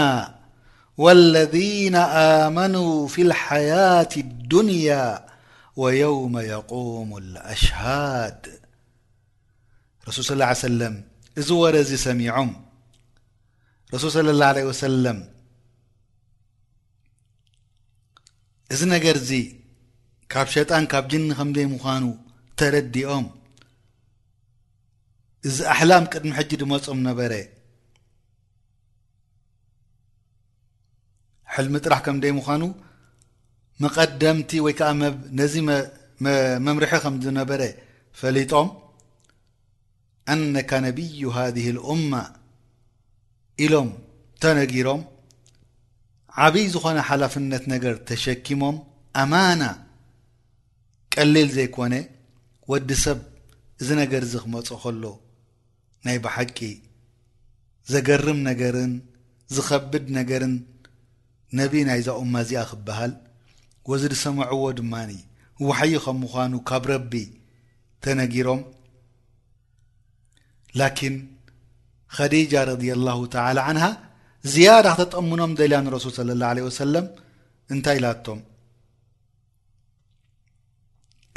ወለذና 1.02 1.96
ኣመኑ 2.24 2.76
ፊي 3.14 3.24
ልሓያት 3.30 4.12
አድንያ 4.24 4.90
ወየውመ 5.82 6.36
የቁሙ 6.52 7.10
اኣሽሃድ 7.52 8.44
ረሱል 10.08 10.24
ص 10.26 10.60
ሰለም 10.68 10.96
እዚ 11.42 11.50
ወረዚ 11.64 11.92
ሰሚዖም 12.06 12.52
ረሱል 13.94 14.12
صለ 14.18 14.28
ላه 14.42 14.52
ለه 14.56 14.64
ወሰለም 14.70 15.20
እዚ 18.74 18.82
ነገር 18.96 19.18
ዚ 19.30 19.32
ካብ 20.34 20.48
ሸጣን 20.54 20.86
ካብ 20.92 21.06
ጅኒ 21.12 21.26
ከምዘይ 21.40 21.68
ምዃኑ 21.74 22.06
ተረዲኦም 22.60 23.26
እዚ 25.48 25.58
ኣሕላም 25.74 26.04
ቅድሚ 26.14 26.30
ሕጂ 26.40 26.52
ድመፆም 26.62 27.00
ነበረ 27.10 27.34
ሕል 31.56 31.68
ምጥራሕ 31.74 32.00
ከም 32.06 32.18
ደይ 32.24 32.32
ምዃኑ 32.38 32.64
መቐደምቲ 33.84 34.52
ወይ 34.66 34.74
ከዓ 34.80 34.90
ነዚ 35.40 35.54
መምርሒ 36.66 36.92
ከም 37.04 37.16
ዝነበረ 37.26 37.62
ፈሊጦም 38.22 38.68
ኣነካ 40.34 40.72
ነብዩ 40.88 41.22
ሃድሂ 41.38 41.66
ልእማ 41.78 42.14
ኢሎም 43.64 43.90
ተነጊሮም 44.44 45.02
ዓብይ 46.44 46.66
ዝኾነ 46.74 46.98
ሓላፍነት 47.10 47.64
ነገር 47.74 47.96
ተሸኪሞም 48.10 48.78
ኣማና 49.24 49.62
ቀሊል 51.16 51.50
ዘይኮነ 51.58 51.94
ወዲ 52.72 52.90
ሰብ 53.06 53.20
እዚ 53.82 53.90
ነገር 54.04 54.22
እዚ 54.28 54.34
ክመፁ 54.44 54.70
ከሎ 54.84 55.04
ናይ 56.06 56.18
ባሓቂ 56.24 56.60
ዘገርም 57.94 58.40
ነገርን 58.50 58.94
ዝከብድ 59.56 60.06
ነገርን 60.18 60.54
ነቢ 61.60 61.74
ናይዛ 61.88 62.08
ኡማ 62.22 62.34
እዚኣ 62.44 62.62
ክበሃል 62.70 63.12
ወዚ 63.90 64.04
ድ 64.12 64.16
ሰምዐዎ 64.24 64.64
ድማኒ 64.78 65.12
ዋሓይ 65.68 65.94
ከም 66.04 66.18
ምዃኑ 66.24 66.54
ካብ 66.70 66.84
ረቢ 66.92 67.14
ተነጊሮም 68.04 68.62
ላኪን 70.80 71.16
ከዲጃ 72.16 72.54
ረዲላሁ 72.70 73.20
ተላ 73.34 73.58
ዓንሃ 73.70 73.86
ዝያዳ 74.54 74.86
ክተጠሙኖም 74.96 75.52
ደልያ 75.60 75.78
ንረሱል 75.86 76.14
ስለ 76.20 76.30
ላ 76.42 76.50
ለ 76.58 76.66
ወሰለም 76.68 77.06
እንታይ 77.74 77.98
ኢላቶም 78.00 78.40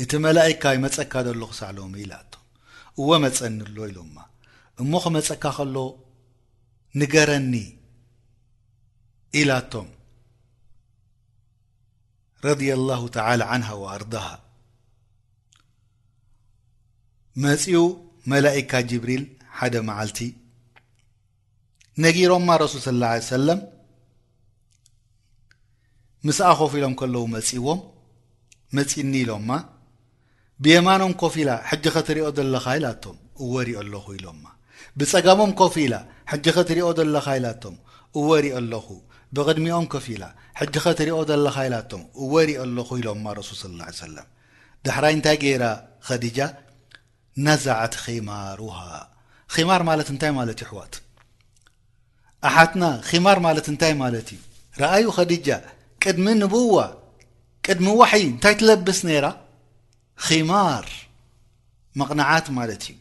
እቲ 0.04 0.10
መላእካ 0.24 0.64
መፀካ 0.84 1.12
ደሎ 1.28 1.42
ክሳዕሎ 1.50 1.78
ኢላቶም 2.04 2.44
እዎ 3.00 3.08
መፀኒ 3.24 3.58
ኣሎ 3.66 3.76
ኢሉማ 3.90 4.16
እሞ 4.82 4.90
ክመፀካ 5.04 5.44
ከሎ 5.58 5.76
ንገረኒ 7.00 7.52
ኢላቶም 9.42 9.86
ረላ 12.44 12.90
ኣር 13.52 14.24
መፂኡ 17.44 17.76
መላእካ 18.32 18.72
ጅብሪል 18.90 19.22
ሓደ 19.58 19.74
መዓልቲ 19.88 20.18
ነጊሮማ 22.04 22.48
ረሱል 22.62 22.80
ስ 22.86 22.92
ላ 23.02 23.10
ሰለም 23.34 23.60
ምስኣ 26.28 26.46
ኮፍ 26.60 26.72
ኢሎም 26.78 26.94
ከለው 27.00 27.24
መፂዎም 27.34 27.80
መፂእኒ 28.76 29.12
ኢሎማ 29.22 29.48
ብየማኖም 30.64 31.12
ኮፍ 31.22 31.34
ኢላ 31.42 31.50
ሕጂ 31.70 31.84
ኸትሪእኦ 31.96 32.28
ዘለካ 32.38 32.66
ኢልቶም 32.78 33.16
እወሪኦ 33.44 33.78
ኣለኹ 33.84 34.06
ኢሎማ 34.18 34.44
ብፀጋሞም 35.00 35.52
ኮፍ 35.60 35.74
ኢላ 35.86 35.94
ሕጂ 36.32 36.44
ኸትሪእኦ 36.58 36.88
ዘለካ 36.98 37.26
ኢላቶም 37.40 37.76
እወሪኦ 38.20 38.54
ኣለኹ 38.64 38.86
ብቕድሚኦም 39.34 39.86
ከፊ 39.92 40.06
ኢላ 40.14 40.24
ሕጂ 40.58 40.74
ኸ 40.84 40.92
ትሪኦ 40.98 41.16
ዘለኻ 41.28 41.56
ኢላቶም 41.68 42.02
እወሪእ 42.22 42.58
ኣለኹ 42.64 42.88
ኢሎምማ 43.00 43.26
ረሱል 43.38 43.58
ስ 43.62 43.70
ላ 43.80 43.88
ሰለም 44.04 44.26
ዳሕራይ 44.86 45.12
እንታይ 45.16 45.36
ገይራ 45.44 45.64
ኸዲጃ 46.08 46.38
ነዛዓት 47.46 47.94
ኺማሩሃ 48.04 48.76
ኺማር 49.54 49.82
ማለት 49.90 50.08
እንታይ 50.12 50.32
ማለት 50.40 50.58
እዩ 50.64 50.68
ኣሕዋት 50.74 50.94
ኣሓትና 52.50 52.84
ኺማር 53.08 53.38
ማለት 53.46 53.66
እንታይ 53.72 53.94
ማለት 54.04 54.28
እዩ 54.36 54.40
ረአዩ 54.82 55.04
ኸዲጃ 55.16 55.48
ቅድሚ 56.04 56.26
ንቡዋ 56.42 56.76
ቅድሚ 57.66 57.86
ዋሒይ 58.02 58.24
እንታይ 58.34 58.54
ትለብስ 58.60 59.00
ነይራ 59.08 59.26
ኺማር 60.26 60.86
መቕናዓት 62.00 62.46
ማለት 62.60 62.82
እዩ 62.92 62.96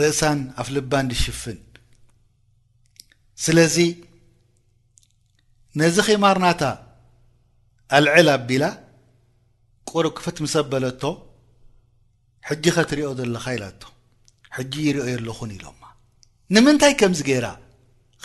ርእሳን 0.00 0.38
ኣፍ 0.60 0.68
ልባን 0.74 1.06
ድሽፍን 1.12 1.58
ስለዚ 3.44 3.76
ነዚ 5.80 5.96
ኺማርናታ 6.06 6.62
ኣልዕል 7.96 8.28
ኣቢላ 8.36 8.64
ቁርብ 9.90 10.12
ክፍትምሰበለቶ 10.18 11.02
ሕጂ 12.48 12.64
ኸትሪኦ 12.76 13.08
ዘለካ 13.18 13.44
ኢላቶ 13.56 13.82
ሕጂ 14.56 14.72
ይርኦ 14.86 15.04
የለኹን 15.12 15.50
ኢሎማ 15.56 15.82
ንምንታይ 16.54 16.94
ከምዚ 17.00 17.20
ገይራ 17.28 17.46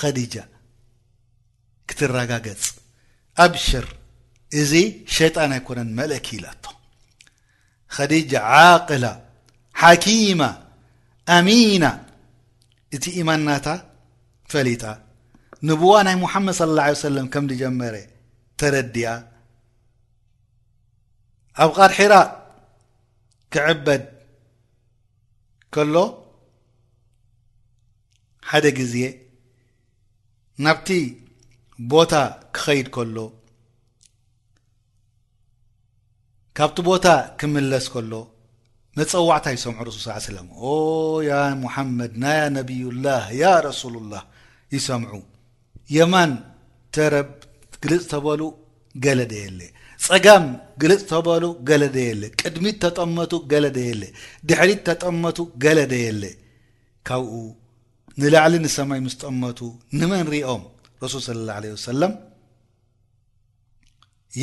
ኸዲጃ 0.02 0.34
ክትረጋገፅ 1.90 2.64
ኣብሽር 3.46 3.88
እዚ 4.60 4.72
ሸይጣን 5.16 5.52
ኣይኮነን 5.58 5.90
መለኪ 6.00 6.28
ኢላቶ 6.40 6.64
ከዲጃ 7.96 8.32
ዓቅላ 8.62 9.06
ሓኪማ 9.82 10.42
ኣሚና 11.38 11.86
እቲ 12.96 13.06
ኢማንናታ 13.22 13.68
ፈሊጣ 14.52 14.84
ንቡዋ 15.68 15.94
ናይ 16.08 16.16
ሙሓመድ 16.24 16.56
ስለ 16.60 16.72
ላ 16.78 16.84
ሰለም 17.08 17.26
ከምጀመረ 17.34 17.96
ተረድያ 18.60 19.08
ኣብ 21.64 21.72
ቃድሒራ 21.78 22.14
ክዕበድ 23.54 24.04
ከሎ 25.76 25.96
ሓደ 28.52 28.66
ግዜ 28.78 28.96
ናብቲ 30.66 30.88
ቦታ 31.94 32.14
ክኸይድ 32.56 32.88
ከሎ 32.96 33.18
ካብቲ 36.58 36.78
ቦታ 36.90 37.06
ክምለስ 37.40 37.86
ከሎ 37.96 38.14
መፀዋዕታ 39.00 39.46
ይሰምዑ 39.56 39.80
ረስል 39.90 40.02
ስ 40.06 40.08
ሰለ 40.30 40.38
ያ 41.30 41.42
ሙሓመድ 41.64 42.14
ናያ 42.24 42.42
ነቢዩላህ 42.60 43.26
ያ 43.42 43.52
ረሱሉ 43.68 43.96
ላህ 44.14 44.24
ይሰምዑ 44.78 45.14
የማን 45.98 46.32
ተረብ 46.96 47.30
ግልፅ 47.84 48.04
ተበሉ 48.12 48.42
ገለደየለ 49.06 49.60
ጸጋም 50.06 50.46
ግልፅ 50.82 51.02
ተበሉ 51.12 51.46
ገለደየለ 51.70 52.22
ቅድሚት 52.42 52.76
እተጠመቱ 52.78 53.34
ገለደየለ 53.52 54.04
ድሕሪት 54.50 54.82
ተጠመቱ 54.90 55.40
ገለደየለ 55.64 56.24
ካብኡ 57.10 57.34
ንላዕሊ 58.22 58.56
ንሰማይ 58.66 59.00
ምስ 59.06 59.16
ጠመቱ 59.24 59.60
ንመን 60.00 60.26
ሪኦም 60.34 60.64
ረሱል 61.04 61.22
ስለ 61.28 61.40
ላه 61.50 61.58
ለ 61.64 61.74
ወሰለም 61.76 62.14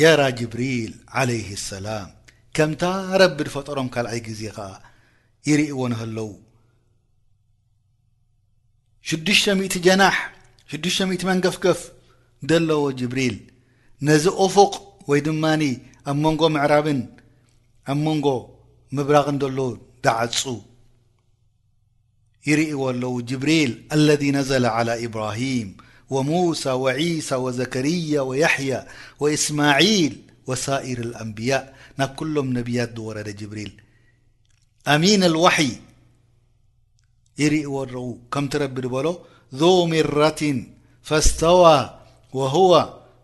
የራ 0.01 0.21
ጅብሪል 0.39 0.93
ዓለይህ 1.19 1.49
ሰላም 1.71 2.09
ከምታ 2.57 2.83
ረቢ 3.21 3.37
ድፈጠሮም 3.47 3.89
ካልኣይ 3.95 4.19
ግዜ 4.29 4.41
ኸዓ 4.57 4.71
ይርእይዎ 5.49 5.81
ንሀለዉ 5.91 6.29
6ዱሽተ0 9.09 9.83
ጀናሕ 9.87 10.15
6ዱ00መንገፍገፍ 10.71 11.81
ደለዎ 12.51 12.79
ጅብሪል 12.99 13.35
ነዚ 14.07 14.25
አፉቅ 14.45 14.73
ወይ 15.09 15.19
ድማኒ 15.27 15.61
ኣብ 16.11 16.17
መንጎ 16.23 16.41
ምዕራብን 16.55 16.99
ኣብ 17.91 17.99
መንጎ 18.07 18.27
ምብራغን 18.97 19.37
ደሎ 19.43 19.59
ዳዓፁ 20.05 20.41
ይርእዎ 22.49 22.81
ኣለዉ 22.91 23.15
ጅብሪል 23.29 23.71
اለذ 23.95 24.21
ነዘለ 24.37 24.65
على 24.77 24.93
ኢብራሂም 25.07 25.69
وሙሳ 26.15 26.63
وዒሳى 26.83 27.37
وዘከርያ 27.45 28.13
وየሕያ 28.29 28.73
وእስማዒል 29.21 30.13
ወሳኢር 30.49 30.99
الአንብያء 31.07 31.63
ናብ 31.99 32.11
ኩሎም 32.19 32.47
ነብያት 32.57 32.91
ዝወረደ 32.97 33.27
ጅብሪል 33.39 33.71
አሚን 34.95 35.21
اልዋحይ 35.31 35.71
ይርእዎ 37.41 37.73
ለው 37.95 38.05
ከምትረቢ 38.33 38.75
ድበሎ 38.85 39.07
ذو 39.55 39.85
مرة 39.85 40.63
فاستوى 41.01 41.99
وهو 42.33 42.71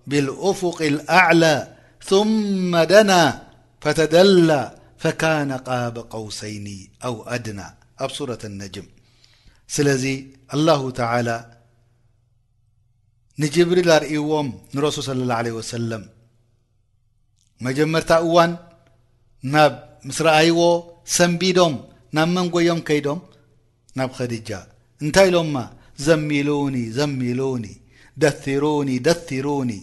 بالأفق 0.08 0.82
الأعلى 0.82 1.76
ثم 2.04 2.78
دنى 2.84 3.34
فتدلى 3.82 4.76
فكان 4.98 5.52
قاب 5.52 5.98
قوسين 5.98 6.68
أو 7.06 7.24
أدنى 7.24 7.64
صورة 8.18 8.40
النجم 8.44 8.84
سلዚ 9.76 10.06
الله 10.56 10.82
تعالى 10.92 11.38
نجبرل 13.42 13.90
رእዎم 14.04 14.48
نرسول 14.76 15.04
صلى 15.10 15.22
الله 15.24 15.36
عليه 15.42 15.52
وسلم 15.62 16.04
مጀመرታ 17.66 18.12
ن 18.30 18.52
ن 19.54 19.56
مس 20.08 20.20
رأيዎ 20.26 20.60
سنቢዶም 21.18 21.74
نب 22.16 22.28
منጎيم 22.36 22.80
كيዶم 22.88 23.20
نብ 23.98 24.10
خዲجة 24.18 24.62
እنت 25.04 25.18
لم 25.36 25.54
زملوني 26.04 26.92
زملوني 26.92 27.74
دثروني 28.18 28.98
دثروني 29.00 29.80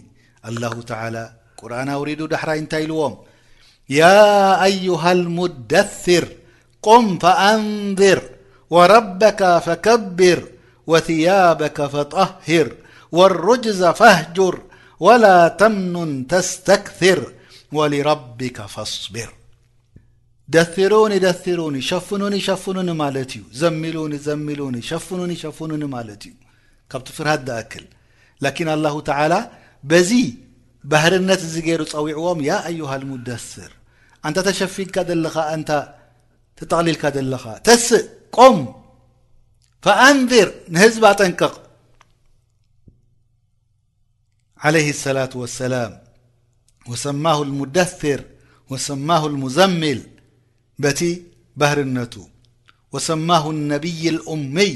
الله 0.49 0.81
تعالى 0.81 1.31
قرآن 1.57 1.89
وريد 1.89 2.21
دحر 2.23 2.49
إنت 2.53 2.75
لوم 2.75 3.15
يا 3.89 4.27
أيها 4.63 5.11
المدثر 5.11 6.25
قم 6.83 7.05
فأنذر 7.23 8.21
وربك 8.69 9.41
فكبر 9.65 10.39
وثيابك 10.87 11.81
فطهر 11.85 12.67
والرجز 13.17 13.81
فاهجر 13.99 14.55
ولا 15.05 15.47
تمنن 15.47 16.11
تستكثر 16.27 17.19
ولربك 17.77 18.61
فاصبر 18.73 19.29
ደثሩኒ 20.55 21.13
ደሩኒ 21.25 21.75
ሸፍኑኒ 21.89 22.33
ሸፍኑኒ 22.47 22.87
ማለት 23.01 23.31
እዩ 23.37 23.43
ዘሚሉኒ 23.61 24.13
ዘሚሉኒ 24.27 24.77
ሸፍኑኒ 24.91 25.31
ሸፍኑኒ 25.43 25.81
ማለት 25.95 26.21
እዩ 26.29 26.33
ካብቲ 26.91 27.07
ፍርሃት 27.17 27.41
ዳኣክል 27.49 27.85
ላኪን 28.45 28.67
اله 28.75 28.95
ተላ 29.09 29.33
በዚ 29.89 30.09
ባህርነት 30.91 31.41
ዚ 31.53 31.55
ገይሩ 31.67 31.81
ጸዊዕዎም 31.93 32.39
ያ 32.49 32.51
አዩሃ 32.69 32.91
لሙደثር 33.01 33.71
እንታ 34.27 34.37
ተሸፊድካ 34.47 34.95
ዘለኻ 35.09 35.35
እንታ 35.57 35.71
ተጠቕሊልካ 36.59 37.03
ዘለኻ 37.17 37.43
ተስእ 37.67 38.05
ቆም 38.37 38.57
ፈኣንድር 39.85 40.47
ንህዝባ 40.73 41.05
ጠንቅቕ 41.19 41.53
عለይه 44.65 44.87
صላة 45.05 45.33
وሰላም 45.41 45.91
ወሰማه 46.91 47.39
الሙደثር 47.47 48.19
ወሰማه 48.71 49.23
الሙዘሚል 49.31 49.99
በቲ 50.83 51.01
ባህርነቱ 51.61 52.13
ወሰማሁ 52.93 53.45
እነቢይ 53.55 54.03
ልኦመይ 54.15 54.71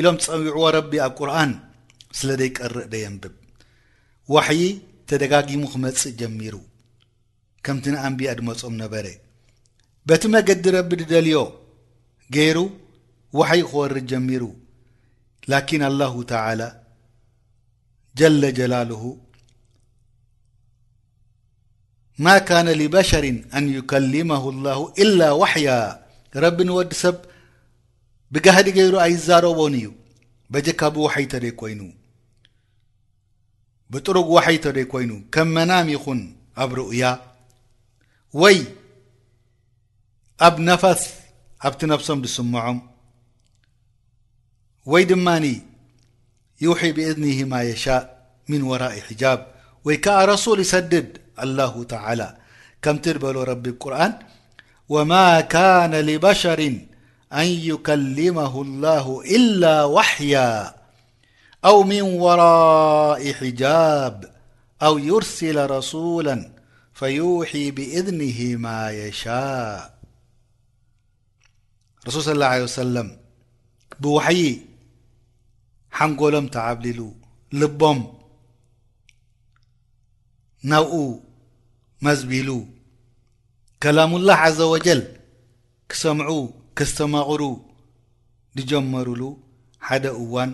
ኢሎም 0.00 0.16
ጸቢዕዎ 0.24 0.62
ረቢ 0.76 0.92
ኣብ 1.04 1.12
ቁርን 1.20 1.52
ስለ 2.18 2.28
ዘይቀርእ 2.40 2.86
ደየንብብ 2.92 3.34
ዋሕይ 4.34 4.62
ተደጋጊሙ 5.10 5.62
ክመጽእ 5.72 6.16
ጀሚሩ 6.20 6.54
ከምቲ 7.66 7.84
ንኣንብኣ 7.94 8.30
ድመጾም 8.38 8.74
ነበረ 8.82 9.06
በቲ 10.08 10.22
መገዲ 10.34 10.64
ረቢ 10.76 10.90
ድደልዮ 11.00 11.38
ገይሩ 12.36 12.58
ዋሕይ 13.40 13.62
ክወርድ 13.70 14.06
ጀሚሩ 14.12 14.44
ላኪን 15.52 15.82
አላሁ 15.90 16.14
ተላ 16.32 16.60
ጀለጀላልሁ 18.20 19.02
ما 22.26 22.38
كان 22.38 22.68
لبشر 22.68 23.24
أن 23.54 23.64
يكلمه 23.78 24.44
الله 24.54 24.78
إلا 25.02 25.28
وحي 25.42 25.66
رب 26.44 26.58
نوዲ 26.68 26.90
سብ 27.04 27.16
بقهዲ 28.32 28.66
ገيሩ 28.78 28.94
ኣيዛرቦن 29.06 29.74
እዩ 29.80 29.88
بካ 30.52 30.80
بوحي 30.94 31.24
ين 31.72 31.82
بطرق 33.92 34.26
وحي 34.36 34.56
ይن 34.94 35.24
كم 35.34 35.46
መናاም 35.54 35.86
ين 35.94 36.20
ኣ 36.62 36.64
رؤي 36.78 37.02
و 38.40 38.42
ኣብ 40.46 40.54
نفስ 40.70 41.02
ኣብቲ 41.66 41.80
نفሶም 41.92 42.18
دسمዖم 42.24 42.76
وي 44.92 45.04
ድمن 45.10 45.44
يحي 46.66 46.90
بإذنه 46.96 47.38
ما 47.52 47.60
يشاء 47.70 48.02
من 48.50 48.60
وراء 48.70 48.94
حجاب 49.08 49.38
وي 49.86 49.96
ك 50.04 50.06
رسول 50.32 50.58
يس 50.64 50.74
الله 51.40 51.84
تعالى 51.84 52.36
كمتبلو 52.82 53.42
ربي 53.42 53.70
قرآن 53.70 54.18
وما 54.88 55.40
كان 55.40 55.94
لبشر 55.94 56.58
أن 57.32 57.46
يكلمه 57.46 58.62
الله 58.62 59.20
إلا 59.20 59.84
وحيا 59.84 60.74
أو 61.64 61.82
من 61.82 62.02
وراء 62.02 63.32
حجاب 63.32 64.34
أو 64.82 64.98
يرسل 64.98 65.70
رسولا 65.70 66.50
فيوحي 66.94 67.70
بإذنه 67.70 68.56
ما 68.56 68.90
يشاء 68.90 69.94
رسول 72.06 72.22
صى 72.22 72.32
الله 72.32 72.46
عليه 72.46 72.64
وسلم 72.64 73.18
بوحي 74.00 74.60
حنقلم 75.90 76.46
تعبلل 76.48 77.12
لبم 77.52 77.98
ናብኡ 80.70 80.94
መዝቢሉ 82.06 82.48
ከላሙላህ 83.82 84.40
ዓዘ 84.48 84.58
ወጀል 84.72 85.00
ክሰምዑ 85.92 86.30
ክስተማቕሩ 86.78 87.42
ዝጀመሩሉ 88.58 89.22
ሓደ 89.86 90.04
እዋን 90.24 90.50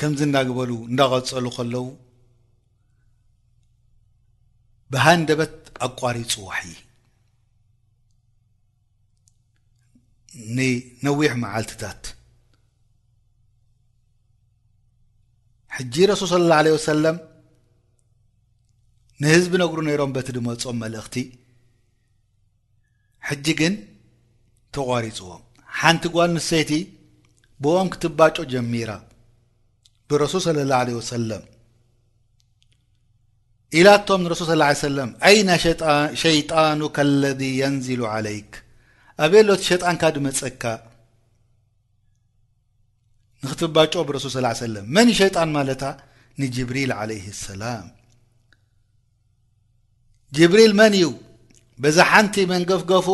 ከምዚ 0.00 0.20
እናግበሉ 0.26 0.70
እንዳቀጸሉ 0.90 1.46
ከለዉ 1.56 1.84
ብሃንደበት 4.92 5.54
ኣቋሪፁ 5.88 6.32
ዋሕይ 6.48 6.76
ንነዊሕ 10.56 11.32
መዓልትታት 11.42 12.02
ሕጂ 15.80 15.94
ረሱል 16.10 16.28
ስለ 16.32 16.44
ላ 16.50 16.54
ወሰለም 16.76 17.16
ንህዝቢ 19.22 19.52
ነግሩ 19.62 19.78
ነይሮም 19.88 20.12
በቲ 20.16 20.28
ድመፆም 20.36 20.76
መልእኽቲ 20.82 21.16
ሕጂ 23.28 23.46
ግን 23.60 23.74
ተቋሪፅዎም 24.76 25.42
ሓንቲ 25.80 26.04
ጓል 26.16 26.30
ንሰይቲ 26.36 26.72
ብኦም 27.64 27.88
ክትባጮ 27.94 28.36
ጀሚራ 28.52 28.90
ብረሱል 30.10 30.42
ስለ 30.48 30.58
ላ 30.70 30.80
ለ 30.88 30.96
ወሰለም 30.98 31.44
ኢላ 33.78 33.88
ቶም 34.08 34.20
ንረሱል 34.24 34.46
ስላ 34.52 34.62
ሰለም 34.86 35.10
አይነ 35.28 35.48
ሸይጣኑ 36.24 36.80
ከለذ 36.96 37.40
የንዝሉ 37.60 38.00
ዓለይክ 38.16 38.52
ኣብየሎቲ 39.26 39.62
ሸጣንካ 39.70 40.02
ድመፀካ 40.16 40.62
ትባጮኦ 43.60 44.02
ብረሱል 44.08 44.32
ስላ 44.36 44.46
ሰለም 44.64 44.84
መን 44.96 45.08
ዩ 45.12 45.14
ሸይጣን 45.20 45.50
ማለታ 45.56 45.84
ንጅብሪል 46.42 46.90
ዓለይህ 47.00 47.26
ሰላም 47.46 47.86
ጅብሪል 50.36 50.72
መን 50.80 50.94
እዩ 50.98 51.06
በዛ 51.82 51.98
ሓንቲ 52.10 52.36
መንገፍገፉ 52.52 53.08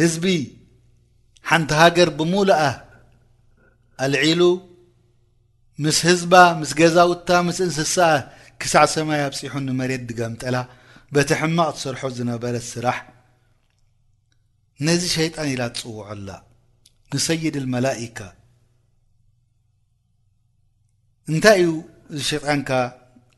ህዝቢ 0.00 0.26
ሓንቲ 1.50 1.70
ሃገር 1.80 2.08
ብሙላኣ 2.18 2.62
ኣልዒሉ 4.04 4.42
ምስ 5.84 5.98
ህዝባ 6.08 6.32
ምስ 6.60 6.70
ገዛውታ 6.80 7.28
ምስ 7.48 7.58
እንስሳ 7.66 7.96
ክሳዕ 8.62 8.84
ሰማይ 8.94 9.20
ኣብፂሑ 9.30 9.52
ንመሬት 9.68 10.02
ድገምጠላ 10.10 10.56
በቲ 11.14 11.30
ሕማቕ 11.40 11.70
ትሰርሖ 11.76 12.02
ዝነበረ 12.18 12.54
ስራሕ 12.72 12.98
ነዚ 14.86 15.02
ሸይጣን 15.18 15.48
ኢላ 15.54 15.62
ትፅውዖላ 15.74 16.28
ንሰይድ 17.14 17.56
ልመላኢካ 17.64 18.18
እንታይ 21.32 21.58
እዩ 21.62 21.70
እዚ 22.14 22.20
ሸጣንካ 22.30 22.70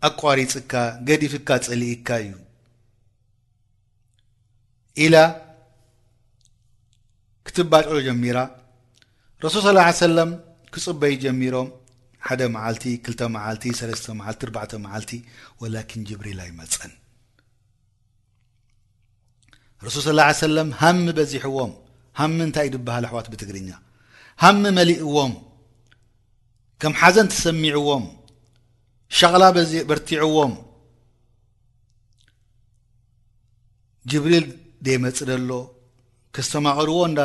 ኣቋሪፅ 0.09 0.53
ካ 0.71 0.75
ገዲፍካ 1.09 1.49
ጸሊኢካ 1.67 2.09
እዩ 2.23 2.33
ኢላ 5.05 5.17
ክትባጨሎ 7.49 7.95
ጀሚራ 8.09 8.39
ረሱል 9.45 9.63
ስ 9.65 9.99
ሰለም 10.03 10.31
ክፅበይ 10.75 11.15
ጀሚሮም 11.25 11.69
ሓደ 12.29 12.41
መዓልቲ 12.57 12.85
2ልተ 13.09 13.21
መዓልቲ 13.37 13.65
3ለስተ 13.81 14.07
መዓልቲ 14.21 14.41
ርባዕተ 14.51 14.73
መዓልቲ 14.85 15.13
ወላኪን 15.63 16.07
ጅብሪል 16.09 16.39
ኣይመፀን 16.45 16.93
ረሱል 19.87 20.03
ስላ 20.09 20.21
ሰለም 20.45 20.69
ሃሚ 20.85 21.05
በዚሕዎም 21.19 21.73
ሃሚ 22.21 22.37
እንታይ 22.49 22.67
እዩድብሃል 22.69 23.05
ኣሕዋት 23.09 23.27
ብትግርኛ 23.33 23.71
ሃሚ 24.45 24.63
መሊእዎም 24.79 25.33
ከም 26.83 26.93
ሓዘን 27.01 27.29
ተሰሚዕዎም 27.33 28.05
ሸቕላ 29.19 29.45
በዚ 29.57 29.71
በርቲዕዎም 29.91 30.53
ጅብሪል 34.11 34.47
ደመፅእ 34.87 35.27
ዘሎ 35.31 35.53
ክዝተማቐድዎ 36.37 36.97
እንዳ 37.11 37.21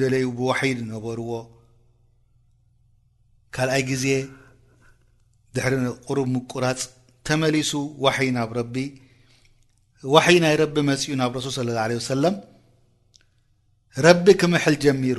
ደለዩ 0.00 0.26
ብዋሒ 0.40 0.70
ዝነበርዎ 0.80 1.30
ካልኣይ 3.56 3.82
ግዜ 3.90 4.04
ድሕሪ 5.56 5.74
ቑሩብ 6.06 6.28
ምቁራፅ 6.34 6.80
ተመሊሱ 7.28 7.72
ዋሒይ 8.04 8.30
ናብ 8.36 8.50
ረቢ 8.58 8.74
ዋሒይ 10.14 10.38
ናይ 10.44 10.54
ረቢ 10.62 10.76
መፅኡ 10.90 11.12
ናብ 11.20 11.32
ረሱል 11.38 11.52
ስ 11.58 11.64
ላ 11.68 11.82
ለ 11.90 11.94
ወሰለም 12.00 12.36
ረቢ 14.06 14.26
ክምሐል 14.40 14.76
ጀሚሩ 14.84 15.18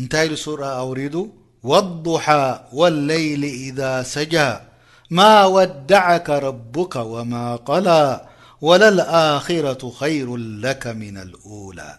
እንታይ 0.00 0.26
ኢሉሱራ 0.28 0.60
ኣውሪዱ 0.84 1.14
والضحى 1.62 2.60
والليل 2.72 3.44
إذا 3.44 4.02
سجا 4.02 4.62
ما 5.10 5.44
ودعك 5.44 6.30
ربك 6.30 6.96
وما 6.96 7.56
قلا 7.56 8.26
ولا 8.60 8.88
الآخرة 8.88 9.90
خير 9.90 10.36
لك 10.36 10.86
من 10.86 11.16
الأولى 11.18 11.98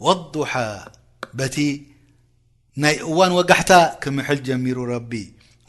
والضحى 0.00 0.84
بت 1.34 1.58
ي 1.58 1.80
ون 3.18 3.30
وقحت 3.38 3.72
كمر 4.02 4.28
جمير 4.34 4.76
ربي 4.94 5.24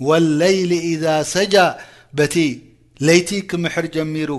والليل 0.08 0.72
إذا 0.72 1.24
سجا 1.24 1.78
بت 2.18 2.36
ليتي 3.08 3.42
كمر 3.42 3.82
جمير 3.96 4.30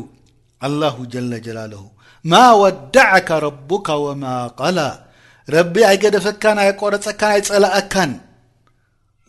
الله 0.66 0.94
جل 1.14 1.32
جلاله 1.46 1.84
ما 2.32 2.46
ودعك 2.52 3.30
ربك 3.30 3.88
وما 3.88 4.36
قلا 4.60 5.03
ረቢ 5.52 5.74
ኣይገደፈትካን 5.90 6.58
ኣይቋረፀካን 6.64 7.30
ኣይጸላአካን 7.36 8.12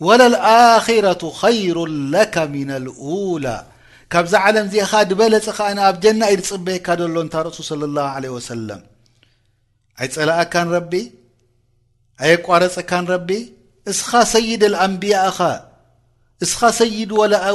ወላ 0.07 0.21
ልኣክረة 0.33 1.21
ኸይሩ 1.41 1.77
ለካ 2.13 2.35
ምና 2.53 2.71
ልኡላ 2.85 3.45
ካብዛ 4.13 4.33
ዓለም 4.47 4.65
እዚኣኻ 4.69 4.91
ድበለፅ 5.09 5.45
ኸኣን 5.57 5.77
ኣብ 5.87 5.95
ጀና 6.03 6.21
ኢድፅበየካ 6.33 6.87
ዶሎ 7.01 7.15
እንታ 7.25 7.35
ረሱል 7.47 7.65
صለى 7.71 7.87
ላه 7.97 8.09
ለ 8.23 8.25
ወሰለም 8.35 8.81
ኣይጸላእካን 10.01 10.67
ረቢ 10.77 10.93
ኣየቋረፀካን 12.23 13.05
ረቢ 13.13 13.29
እስኻ 13.91 14.09
ሰይድ 14.33 14.61
ኣልአንብያእኻ 14.71 15.39
እስኻ 16.45 16.59
ሰይድ 16.81 17.09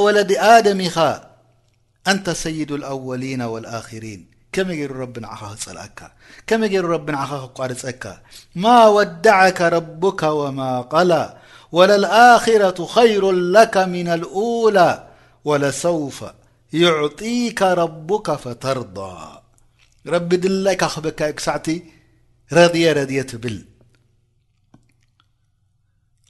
ወለዲ 0.05 0.31
ኣደሚኻ 0.55 0.97
አንተ 2.11 2.25
ሰይድ 2.43 2.69
ልኣወሊና 2.83 3.41
ወልኣክሪን 3.53 4.21
م 4.57 4.71
رب 5.01 5.25
ع 5.25 5.53
لأ 5.67 5.89
كم 6.47 6.63
ر 6.83 6.85
رب 6.95 7.09
ع 7.09 7.25
قرك 7.57 8.03
ما 8.55 8.87
ودعك 8.87 9.59
ربك 9.61 10.23
وما 10.23 10.71
قلى 10.93 11.25
ولا 11.71 11.95
الآخرة 11.95 12.85
خير 12.85 13.23
لك 13.31 13.75
من 13.95 14.07
الأولى 14.07 14.91
ولسوف 15.45 16.19
يعطيك 16.73 17.61
ربك 17.61 18.27
فترضى 18.43 19.17
رب 20.07 20.29
دل 20.43 20.67
ك 20.81 20.83
ب 21.03 21.07
كعت 21.19 21.67
رضي 22.59 22.83
رضي 22.99 23.23
تبل 23.23 23.57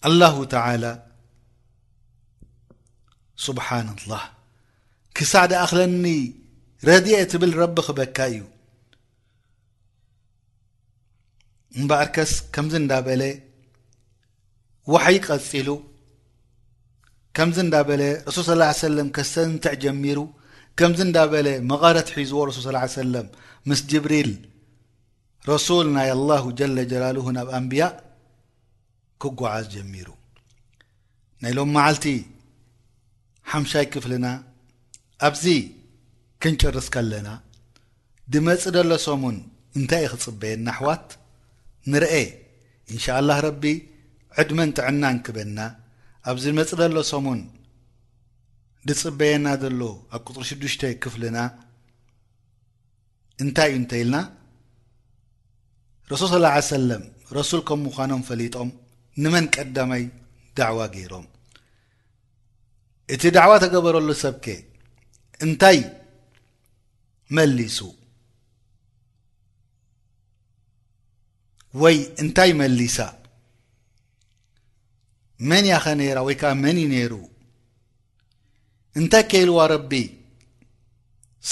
الله 0.10 0.46
تعالى 0.46 0.94
سبحان 3.48 3.88
الله 4.04 4.22
كع 5.16 5.46
دأخلني 5.46 6.41
ረድአ 6.88 7.18
ትብል 7.32 7.52
ረቢ 7.62 7.78
ክበካ 7.88 8.18
እዩ 8.30 8.38
እምበእርከስ 11.80 12.32
ከምዚ 12.54 12.74
እንና 12.82 12.94
በለ 13.08 13.24
ዋሓይ 14.94 15.18
ቀፂሉ 15.28 15.70
ከምዚ 17.38 17.58
እንና 17.64 17.76
በለ 17.90 18.04
ረሱል 18.38 18.62
ስ 18.78 18.80
ሰለም 18.86 19.10
ከሰንትዕ 19.16 19.76
ጀሚሩ 19.84 20.20
ከምዚ 20.80 21.00
እንዳ 21.08 21.18
በለ 21.34 21.48
መቐረት 21.72 22.08
ሒዝዎ 22.18 22.40
ረሱል 22.50 22.78
ስ 22.94 22.98
ሰለም 23.00 23.28
ምስ 23.70 23.80
ጅብሪል 23.92 24.32
ረሱል 25.52 25.88
ናይ 25.98 26.10
አላሁ 26.16 26.44
ጀለጀላልሁ 26.62 27.26
ናብ 27.38 27.48
ኣንብያ 27.60 27.84
ክጓዓዝ 29.24 29.66
ጀሚሩ 29.76 30.10
ናይ 31.44 31.54
ሎም 31.60 31.72
መዓልቲ 31.78 32.08
ሓምሻይ 33.54 33.88
ክፍልና 33.94 34.28
ኣብዚ 35.30 35.46
ክንጭርስ 36.44 36.88
ከለና 36.94 37.30
ድመፂእ 38.34 38.62
ዘሎሶሙን 38.76 39.38
እንታይ 39.78 40.02
እዩ 40.06 40.12
ክፅበየና 40.18 40.68
ኣሕዋት 40.74 41.08
ንርአ 41.92 42.14
እንሻ 42.92 43.06
ላህ 43.28 43.38
ረቢ 43.46 43.64
ዕድመንጥዕና 44.42 45.04
እንክበና 45.16 45.60
ኣብዚ 46.32 46.44
መፅእ 46.60 46.80
ዘሎሶሙን 46.82 47.42
ድፅበየና 48.88 49.48
ዘሎ 49.64 49.80
ኣብ 50.16 50.22
ቁፅሪ 50.30 50.44
6ዱሽተ 50.52 50.84
ክፍልና 51.04 51.38
እንታይ 53.44 53.70
እዩ 53.74 53.78
እንተኢልና 53.82 54.18
ረሱል 56.12 56.34
ስ 56.64 56.68
ሰለም 56.74 57.04
ረሱል 57.38 57.62
ከም 57.68 57.80
ምዃኖም 57.86 58.22
ፈሊጦም 58.30 58.70
ንመን 59.24 59.46
ቀዳማይ 59.56 60.04
ዳዕዋ 60.60 60.82
ገይሮም 60.96 61.26
እቲ 63.16 63.22
ዳዕዋ 63.38 63.54
ተገበረሉ 63.64 64.10
ሰብኬ 64.26 64.48
እንታይ 65.46 65.78
መሊሱ 67.38 67.78
ወይ 71.82 71.98
እንታይ 72.24 72.52
መሊሳ 72.62 72.96
መን 75.50 75.66
ያኸ 75.74 75.86
ነራ 76.00 76.18
ወይ 76.28 76.36
ከዓ 76.42 76.52
መንዩ 76.64 76.84
ነይሩ 76.94 77.14
እንታይ 79.00 79.24
ከኢልዋ 79.32 79.60
ረቢ 79.74 79.92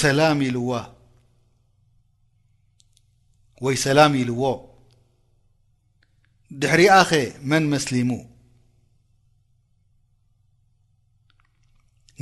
ሰላም 0.01 0.39
ኢልዋ 0.47 0.71
ወይ 3.65 3.75
ሰላም 3.85 4.13
ኢልዎ 4.23 4.41
ድሕሪአኸ 6.61 7.11
መን 7.51 7.63
መስሊሙ 7.73 8.11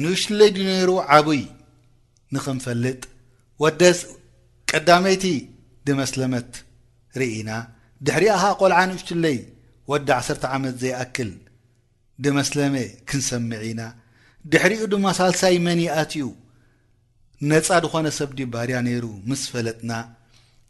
ንእሽለ 0.01 0.39
ዩ 0.55 0.59
ነይሩ 0.71 0.89
ዓብይ 1.17 1.43
ንክን 2.35 2.57
ፈልጥ 2.65 3.01
ወደ 3.63 3.81
ቀዳመይቲ 4.71 5.25
ድመስለመት 5.87 6.49
ርኢና 7.19 7.49
ድሕሪኣ 8.07 8.33
ኸ 8.41 8.47
ቈልዓንእሽቱለይ 8.61 9.37
ወዲ 9.91 10.07
ዓሰርተ 10.17 10.43
ዓመት 10.55 10.75
ዘይኣክል 10.81 11.31
ድመስለመ 12.25 12.75
ክንሰምዒ 13.09 13.59
ኢና 13.71 13.81
ድሕሪኡ 14.51 14.81
ድማ 14.93 15.05
ሳልሳይ 15.19 15.55
መን 15.65 15.79
ይኣትኡ 15.85 16.27
ነጻ 17.49 17.67
ድኾነ 17.85 18.07
ሰብዲ 18.19 18.39
ባህርያ 18.53 18.77
ነይሩ 18.87 19.05
ምስ 19.31 19.41
ፈለጥና 19.53 19.91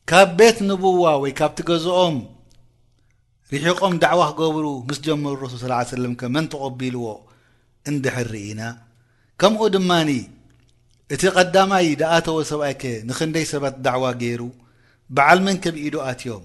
ካብ 0.10 0.30
ቤት 0.40 0.58
ንብዋ 0.70 1.06
ወይ 1.24 1.32
ካብቲ 1.40 1.60
ገዝኦም 1.70 2.18
ርሒቖም 3.54 3.94
ዳዕዋ 4.04 4.24
ክገብሩ 4.32 4.66
ምስ 4.88 4.98
ጀመሩ 5.06 5.34
ረሱል 5.46 5.72
ስ 5.90 5.96
ሰለም 5.96 6.14
ከ 6.22 6.32
መን 6.36 6.46
ተቐቢልዎ 6.54 7.06
እንድሕርርኢና 7.92 8.62
ከምኡ 9.42 9.62
ድማኒ 9.76 10.10
እቲ 11.16 11.24
ቐዳማይ 11.39 11.86
ደኣተዎ 12.01 12.38
ሰብኣይ 12.51 12.74
ከ 12.82 12.86
ንኽንደይ 13.10 13.45
ሰባት 13.53 13.76
ዳዕዋ 13.88 14.05
ገይሩ 14.22 14.41
በዓል 15.16 15.39
መንከብኢዱ 15.47 15.95
ኣትዮም 16.12 16.43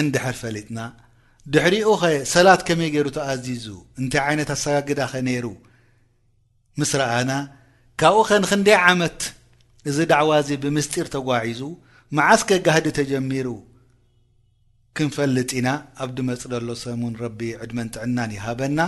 እንድሕር 0.00 0.34
ፈሊጥና 0.40 0.78
ድሕሪኡ 1.54 1.88
ኸ 2.02 2.10
ሰላት 2.34 2.60
ከመይ 2.68 2.90
ገይሩ 2.94 3.08
ተኣዚዙ 3.16 3.64
እንታይ 4.00 4.20
ዓይነት 4.30 4.50
ኣሰጋግዳ 4.54 5.00
ኸ 5.12 5.22
ነይሩ 5.28 5.46
ምስ 6.80 6.92
ረኣና 7.00 7.30
ካብኡ 8.00 8.20
ኸ 8.28 8.38
ንኽንደይ 8.44 8.76
ዓመት 8.90 9.18
እዚ 9.90 9.98
ደዕዋ 10.12 10.30
እዙ 10.42 10.50
ብምስጢር 10.64 11.06
ተጓዒዙ 11.14 11.60
መዓስከ 12.18 12.48
ጋህዲ 12.68 12.86
ተጀሚሩ 12.98 13.48
ክንፈልጥ 14.98 15.50
ኢና 15.58 15.68
ኣብ 16.04 16.08
ድመጽ 16.16 16.42
ዘሎ 16.52 16.68
ሰሙን 16.84 17.14
ረቢ 17.24 17.40
ዕድመን 17.64 17.90
ጥዕናን 17.96 18.32
ይሃበና 18.36 18.80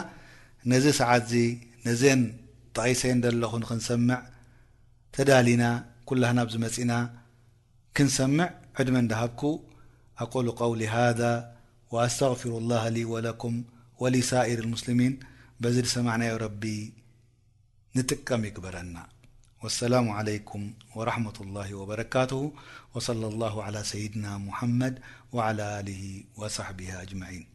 ነዚ 0.72 0.86
ሰዓት 1.00 1.24
ዙ 1.32 1.42
ነዘን 1.88 2.22
ጠቒሰን 2.78 3.18
ዘለኹንኽንሰምዕ 3.24 4.20
ተዳሊና 5.16 5.64
ኩላህ 6.08 6.30
ናብዚ 6.36 6.54
መጺና 6.62 6.92
ክንሰምዕ 7.96 8.46
ዕድመ 8.82 8.96
እንዳሃብኩ 9.04 9.42
ኣቁሉ 10.24 10.46
ቀውሊ 10.60 10.82
ሃذ 10.94 11.20
ኣስተغፊሩ 12.04 12.52
الላه 12.60 12.84
ሊ 12.94 12.98
ወለኩም 13.12 13.54
ወሊሳኢር 14.02 14.60
اሙስልሚን 14.68 15.14
በዚ 15.62 15.76
ድሰማዕናዮ 15.86 16.34
ረቢ 16.44 16.64
ንጥቀም 17.96 18.42
ይግበረና 18.48 18.96
اሰላሙ 19.70 20.06
عለይኩም 20.18 20.64
وረሕመة 20.96 21.36
الላه 21.44 21.68
ወበረካትሁ 21.80 22.40
صለى 23.06 23.26
الላه 23.32 23.54
على 23.66 23.78
ሰይድና 23.90 24.26
ሙሐመድ 24.46 24.94
لى 25.88 26.00
صሕቢ 26.58 26.80
አጅማን 27.02 27.53